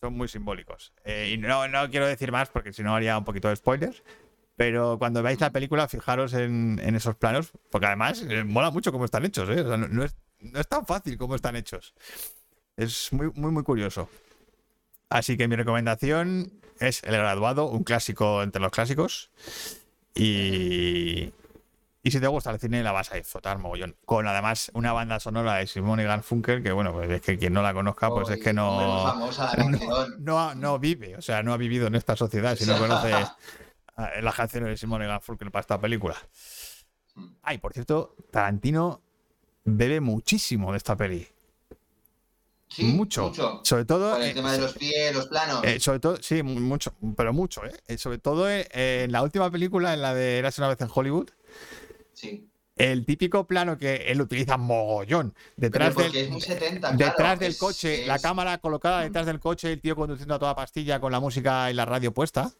[0.01, 0.93] Son muy simbólicos.
[1.03, 4.03] Eh, y no, no quiero decir más porque si no haría un poquito de spoilers.
[4.57, 7.51] Pero cuando veáis la película, fijaros en, en esos planos.
[7.71, 9.49] Porque además eh, mola mucho cómo están hechos.
[9.49, 9.61] ¿eh?
[9.61, 11.93] O sea, no, no es, no es tan fácil como están hechos.
[12.81, 14.09] Es muy, muy, muy curioso.
[15.07, 19.29] Así que mi recomendación es El Graduado, un clásico entre los clásicos.
[20.15, 21.31] Y,
[22.01, 23.95] y si te gusta el cine, la vas a disfrutar mogollón.
[24.03, 27.61] Con además una banda sonora de Simone Garfunkel, que bueno, pues es que quien no
[27.61, 30.15] la conozca, pues es que no, famosa la canción.
[30.17, 33.11] no, no vive, o sea, no ha vivido en esta sociedad si no conoce
[34.21, 36.15] las canciones de Simone Garfunkel para esta película.
[37.43, 39.01] Ay, por cierto, Tarantino
[39.65, 41.27] bebe muchísimo de esta peli.
[42.73, 43.33] Sí, mucho.
[43.63, 44.13] Sobre todo.
[44.13, 45.61] Con el eh, tema de los pies, los planos.
[45.65, 47.73] eh, sobre todo, sí, mu- mucho, pero mucho, ¿eh?
[47.87, 51.29] Eh, Sobre todo en la última película, en la de Eras una vez en Hollywood,
[52.13, 52.47] sí.
[52.77, 55.33] el típico plano que él utiliza mogollón.
[55.57, 59.41] Detrás del, es muy 70, detrás claro, del es- coche, la cámara colocada detrás del
[59.41, 62.51] coche, el tío conduciendo a toda pastilla con la música y la radio puesta.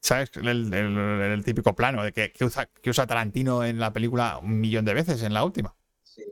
[0.00, 0.30] ¿Sabes?
[0.36, 4.38] El, el- el típico plano de que, que usa, que usa Tarantino en la película
[4.38, 5.74] un millón de veces en la última.
[6.02, 6.24] Sí.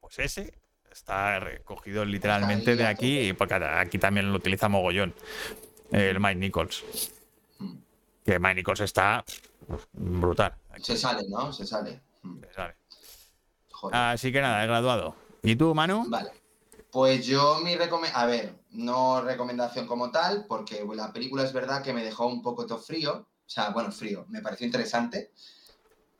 [0.00, 0.52] Pues ese
[0.96, 5.14] está recogido literalmente de aquí, porque aquí también lo utiliza mogollón.
[5.92, 6.84] El Mike Nichols.
[8.24, 9.24] Que Mike Nichols está
[9.92, 10.54] brutal.
[10.82, 11.52] Se sale, ¿no?
[11.52, 12.00] Se sale.
[12.40, 12.76] Se sale.
[13.70, 13.96] Joder.
[13.96, 15.14] Así que nada, he graduado.
[15.42, 16.06] ¿Y tú, Manu?
[16.08, 16.30] Vale.
[16.90, 21.82] Pues yo mi recomendación, a ver, no recomendación como tal, porque la película es verdad
[21.82, 25.32] que me dejó un poco todo frío, o sea, bueno, frío, me pareció interesante,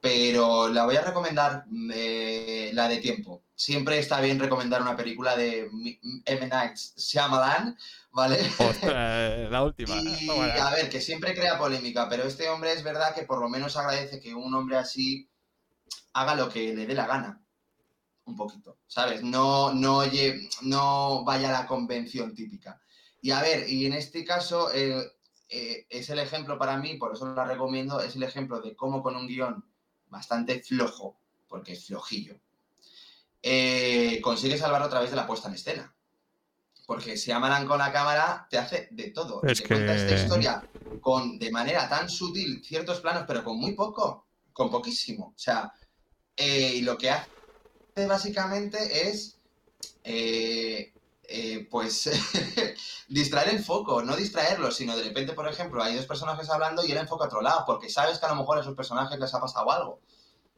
[0.03, 1.65] pero la voy a recomendar
[1.95, 3.46] eh, la de tiempo.
[3.57, 5.71] Siempre está bien recomendar una película de
[6.27, 6.47] M.
[6.47, 7.77] Night Shyamalan,
[8.13, 8.39] ¿vale?
[8.59, 9.97] Ostras, la última.
[10.21, 13.49] Y a ver, que siempre crea polémica, pero este hombre es verdad que por lo
[13.49, 15.31] menos agradece que un hombre así
[16.13, 17.43] haga lo que le dé la gana.
[18.27, 19.23] Un poquito, ¿sabes?
[19.23, 20.03] No, no,
[20.63, 22.79] no vaya a la convención típica.
[23.23, 25.13] Y a ver, y en este caso eh,
[25.49, 29.03] eh, es el ejemplo para mí, por eso la recomiendo, es el ejemplo de cómo
[29.03, 29.65] con un guion
[30.09, 32.39] bastante flojo, porque es flojillo,
[33.49, 35.95] eh, consigue salvarlo a través de la puesta en escena.
[36.85, 39.41] Porque si amaran con la cámara, te hace de todo.
[39.45, 40.69] Es te cuenta esta que- historia
[41.01, 45.27] con, de manera tan sutil ciertos planos, pero con muy poco, con poquísimo.
[45.29, 45.73] O sea,
[46.37, 47.29] eh, y lo que hace
[48.09, 49.39] básicamente es,
[50.03, 50.93] eh,
[51.29, 52.11] eh, pues,
[53.09, 56.91] distraer el foco, no distraerlo, sino de repente, por ejemplo, hay dos personajes hablando y
[56.91, 59.33] él enfoca a otro lado, porque sabes que a lo mejor a esos personajes les
[59.35, 60.01] ha pasado algo.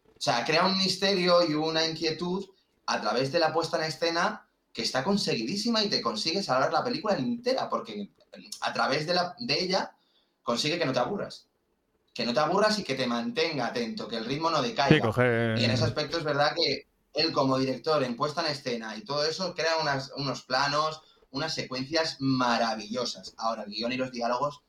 [0.07, 2.45] O sea, crea un misterio y una inquietud
[2.91, 6.83] a través de la puesta en escena que está conseguidísima y te consigue salvar la
[6.85, 8.11] película entera, porque
[8.61, 9.93] a través de, la, de ella
[10.43, 11.47] consigue que no te aburras.
[12.15, 15.13] Que no te aburras y que te mantenga atento, que el ritmo no decaiga.
[15.13, 15.21] Sí.
[15.61, 19.03] Y en ese aspecto es verdad que él como director en puesta en escena y
[19.03, 23.35] todo eso crea unas- unos planos, unas secuencias maravillosas.
[23.39, 24.63] Ahora, el guion y los diálogos,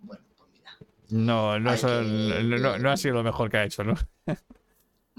[0.00, 0.76] bueno, pues mira.
[1.08, 3.82] No, no, Hay son- que- no, no- no ha sido lo mejor que ha hecho,
[3.84, 3.94] ¿no?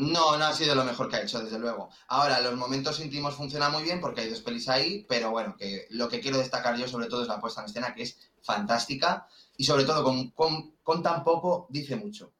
[0.01, 1.89] No, no ha sido lo mejor que ha hecho, desde luego.
[2.07, 5.85] Ahora, los momentos íntimos funcionan muy bien porque hay dos pelis ahí, pero bueno, que
[5.91, 9.27] lo que quiero destacar yo sobre todo es la puesta en escena, que es fantástica
[9.57, 12.33] y sobre todo con, con, con tan poco dice mucho.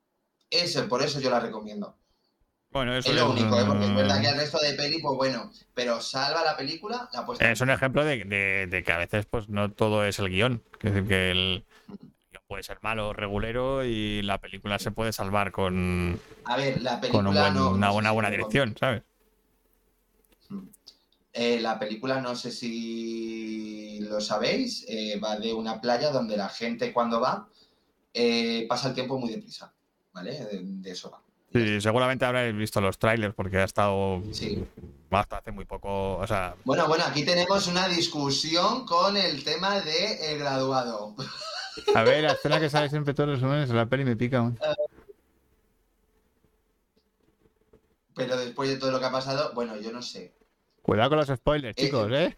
[0.49, 1.95] Ese, por eso yo la recomiendo.
[2.72, 3.66] Bueno, eso Es lo único, ¿eh?
[3.68, 7.26] porque es verdad que el resto de peli, pues bueno, pero salva la película la
[7.26, 10.20] puesta en Es un ejemplo de, de- de que a veces pues no todo es
[10.20, 10.64] el guion.
[10.82, 11.66] Es decir, que el
[12.52, 16.99] puede ser malo o regulero y la película se puede salvar con, A ver, la
[16.99, 19.04] película con un buen- no, una, no sé buena lo dirección, ¿sabes?
[21.32, 26.49] Eh, la película, no sé si lo sabéis, eh, va de una playa donde la
[26.49, 27.47] gente cuando va
[28.14, 29.74] eh, pasa el tiempo muy deprisa,
[30.12, 30.34] ¿vale?
[30.34, 31.22] De, de eso va.
[31.54, 34.62] Sí, seguramente habréis visto los trailers porque ha estado Sí.
[35.10, 36.18] hasta hace muy poco.
[36.18, 41.16] O sea, Bueno, bueno, aquí tenemos una discusión con el tema de el graduado.
[41.95, 44.39] A ver, la escena que sale siempre todos los lunes en la peli me pica.
[44.39, 44.57] aún.
[48.15, 50.34] Pero después de todo lo que ha pasado, bueno, yo no sé.
[50.82, 52.36] Cuidado con los spoilers, Eh, chicos, ¿eh?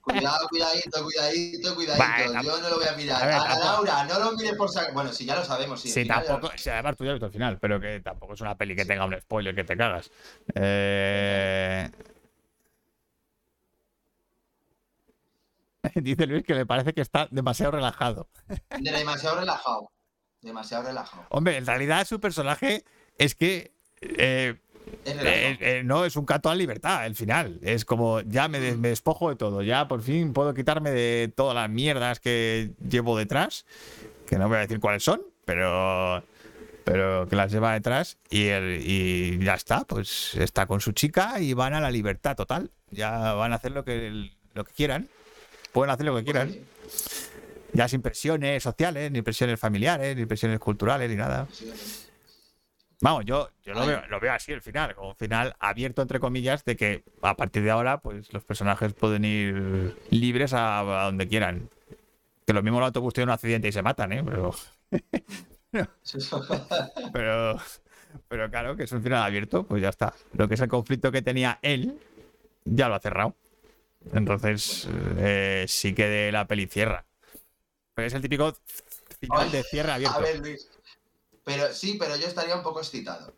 [0.00, 2.32] Cuidado, cuidadito, cuidadito, cuidadito.
[2.32, 3.22] Vale, yo no lo voy a mirar.
[3.22, 4.94] a ver, A, a tampoco- Laura, no lo mires por sacar.
[4.94, 5.80] Bueno, si ya lo sabemos.
[5.82, 6.54] Sí, ya lo tampoco.
[6.56, 8.86] Sí, además tú ya has visto el final, pero que tampoco es una peli que
[8.86, 10.10] tenga un spoiler que te cagas.
[10.54, 11.90] Eh...
[16.02, 18.28] Dice Luis que le parece que está demasiado relajado.
[18.78, 19.90] De demasiado relajado.
[20.42, 21.24] Demasiado relajado.
[21.30, 22.84] Hombre, en realidad su personaje
[23.18, 23.72] es que
[24.02, 24.56] eh,
[25.04, 27.58] Es eh, eh, no es un canto a la libertad, el final.
[27.62, 31.32] Es como ya me, des- me despojo de todo, ya por fin puedo quitarme de
[31.34, 33.64] todas las mierdas que llevo detrás,
[34.26, 36.22] que no voy a decir cuáles son, pero
[36.84, 41.40] pero que las lleva detrás y, el- y ya está, pues está con su chica
[41.40, 42.70] y van a la libertad total.
[42.90, 45.08] Ya van a hacer lo que, lo que quieran,
[45.74, 46.54] pueden hacer lo que quieran,
[47.72, 51.48] ya sin presiones sociales, ni presiones familiares, ni presiones culturales, ni nada.
[53.00, 56.20] Vamos, yo, yo lo, veo, lo veo así el final, como un final abierto entre
[56.20, 61.04] comillas, de que a partir de ahora, pues los personajes pueden ir libres a, a
[61.06, 61.68] donde quieran.
[62.46, 64.22] Que lo mismo el autobús tiene un accidente y se matan, ¿eh?
[64.24, 64.54] Pero,
[67.12, 67.56] pero,
[68.28, 70.14] pero claro, que es un final abierto, pues ya está.
[70.34, 71.98] Lo que es el conflicto que tenía él,
[72.64, 73.34] ya lo ha cerrado.
[74.12, 74.86] Entonces,
[75.18, 77.06] eh, sí que de la peli cierra.
[77.94, 78.56] Pero es el típico
[79.20, 80.16] final de cierre abierto.
[80.16, 80.68] A ver, Luis.
[81.44, 83.34] Pero sí, pero yo estaría un poco excitado.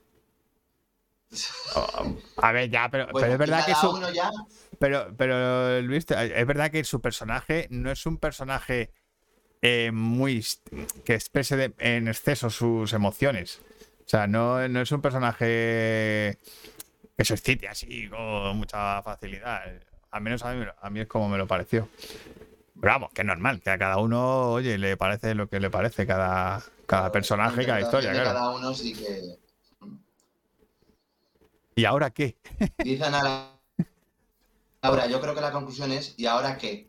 [1.74, 4.30] Oh, A ver, ya, pero, Bueno, pero es verdad que su, ya.
[4.78, 8.90] Pero, pero Luis, es verdad que su personaje no es un personaje
[9.62, 10.44] eh, muy
[11.04, 13.60] que exprese de- en exceso sus emociones.
[14.04, 16.38] O sea, no, no es un personaje
[17.16, 19.64] que se excite así con mucha facilidad.
[20.10, 21.88] Al menos a mí, a mí es como me lo pareció.
[22.80, 25.70] Pero vamos, que es normal, que a cada uno, oye, le parece lo que le
[25.70, 28.30] parece cada, cada personaje, cada historia, claro.
[28.30, 29.38] Cada uno sí que.
[31.74, 32.36] ¿Y ahora qué?
[32.78, 33.50] Dicen a la.
[34.82, 36.88] Ahora, yo creo que la conclusión es: ¿y ahora qué?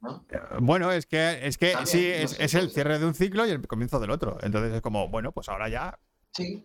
[0.00, 0.24] ¿No?
[0.60, 3.46] Bueno, es que, es que También, sí, no es, es el cierre de un ciclo
[3.46, 4.38] y el comienzo del otro.
[4.42, 5.98] Entonces es como, bueno, pues ahora ya
[6.32, 6.64] Sí.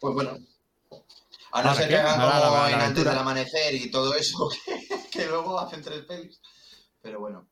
[0.00, 0.38] Pues bueno.
[1.56, 4.14] A no ¿Ahora ser que hagan la- como la en antes del amanecer y todo
[4.16, 6.40] eso, que, que luego hacen tres pelis.
[7.00, 7.46] Pero bueno.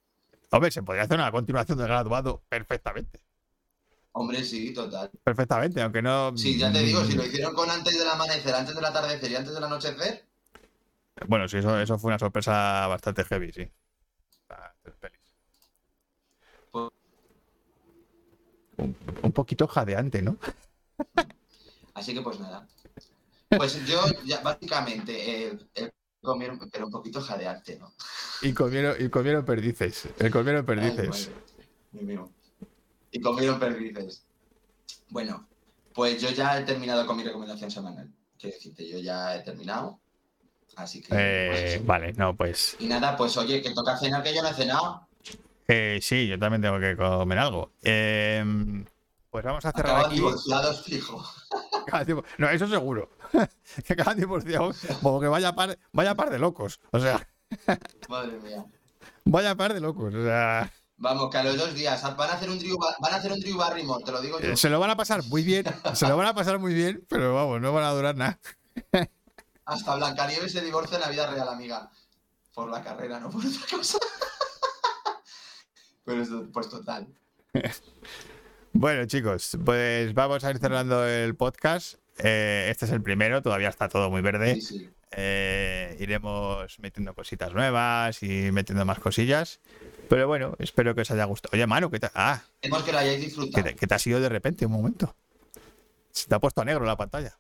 [0.51, 3.21] Hombre, se podría hacer una continuación del graduado perfectamente.
[4.15, 5.09] Hombre, sí, total.
[5.23, 6.37] Perfectamente, aunque no.
[6.37, 9.37] Sí, ya te digo, si lo hicieron con antes del amanecer, antes del atardecer y
[9.37, 10.27] antes del anochecer,
[11.29, 13.73] Bueno, sí, eso, eso fue una sorpresa bastante heavy, sí.
[14.51, 15.21] Ah, tres pelis.
[16.73, 16.91] Pues-
[18.79, 20.37] Un, un poquito jadeante, ¿no?
[21.95, 22.67] así que pues nada.
[23.57, 25.91] Pues yo, ya, básicamente, eh, eh,
[26.21, 27.93] comieron, pero un poquito jadeante, ¿no?
[28.43, 30.09] Y comieron, y comieron perdices.
[30.19, 31.31] El comieron Ay, perdices.
[31.93, 32.21] madre.
[33.11, 34.25] Y comieron perdices.
[35.11, 35.47] Bueno,
[35.95, 38.11] pues yo ya he terminado con mi recomendación semanal.
[38.39, 40.01] Quiero decirte, yo ya he terminado.
[40.77, 41.09] Así que.
[41.09, 41.85] pues Eh, eso.
[41.85, 42.77] vale, no, pues.
[42.79, 45.07] Y nada, pues oye, que toca cenar, que yo no he cenado.
[45.69, 47.73] eh, sí, yo también tengo que comer algo.
[47.83, 48.43] Eh,
[49.31, 50.15] pues vamos a cerrar Acaban aquí.
[50.17, 51.23] divorciados fijo.
[52.39, 53.11] No, eso seguro.
[53.87, 54.79] que acaban divorciados.
[55.03, 56.81] Como que vaya par, vaya par de locos.
[56.91, 57.27] O sea,
[58.09, 58.65] Madre mía.
[59.25, 60.15] vaya par de locos.
[60.15, 63.17] O sea, Vamos, que a los dos días van a hacer un Ba- van a
[63.17, 64.51] hacer un Barrymore, te lo digo yo.
[64.53, 65.65] eh, se lo van a pasar muy bien.
[65.95, 68.39] Se lo van a pasar muy bien, pero vamos, no van a durar nada.
[69.65, 71.91] Hasta Blancanieves se divorcia en la vida real, amiga.
[72.55, 73.99] Por la carrera, no por otra cosa.
[76.05, 77.09] Pero pues total.
[78.73, 81.97] Bueno, chicos, pues vamos a ir cerrando el podcast.
[82.19, 84.55] Eh, este es el primero, todavía está todo muy verde.
[84.57, 84.91] Sí, sí.
[85.11, 89.61] Eh, iremos metiendo cositas nuevas y metiendo más cosillas.
[90.09, 91.51] Pero bueno, espero que os haya gustado.
[91.55, 93.65] Oye, Manu, ¿qué te, ah, que lo hayáis ¿qué disfrutado.
[93.65, 94.65] te, qué te ha sido de repente?
[94.65, 95.15] Un momento.
[96.11, 97.39] Se te ha puesto a negro la pantalla.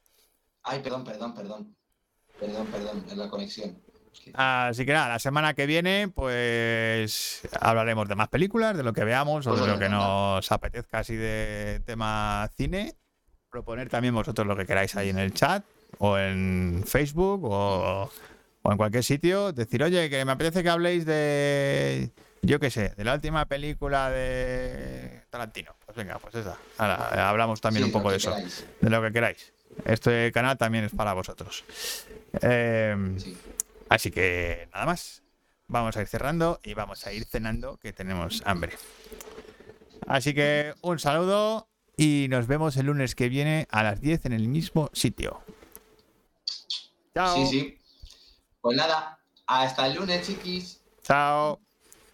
[0.62, 1.76] Ay, perdón, perdón, perdón.
[2.39, 3.78] Perdón, perdón, es la conexión.
[4.34, 9.04] Así que nada, la semana que viene, pues hablaremos de más películas, de lo que
[9.04, 12.94] veamos o Pues de lo que nos apetezca así de tema cine.
[13.50, 15.64] Proponer también vosotros lo que queráis ahí en el chat
[15.98, 18.10] o en Facebook o,
[18.62, 19.52] o en cualquier sitio.
[19.52, 22.10] Decir, oye, que me apetece que habléis de,
[22.40, 25.74] yo qué sé, de la última película de Tarantino.
[25.84, 26.56] Pues venga, pues esa.
[26.78, 28.66] Ahora, hablamos también Sí, un poco de eso, queráis.
[28.80, 29.52] de lo que queráis.
[29.84, 31.64] Este canal también es para vosotros.
[32.40, 33.36] Em, Sí.
[33.93, 35.22] Así que nada más.
[35.68, 38.76] Vamos a ir cerrando y vamos a ir cenando que tenemos hambre.
[40.07, 44.32] Así que un saludo y nos vemos el lunes que viene a las 10 en
[44.32, 45.43] el mismo sitio.
[47.14, 47.36] Chao.
[47.36, 47.78] Sí, sí.
[48.61, 50.82] Pues nada, hasta el lunes, chiquis.
[51.03, 51.61] Chao.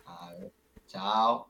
[0.07, 0.53] A ver,
[0.87, 1.48] chao.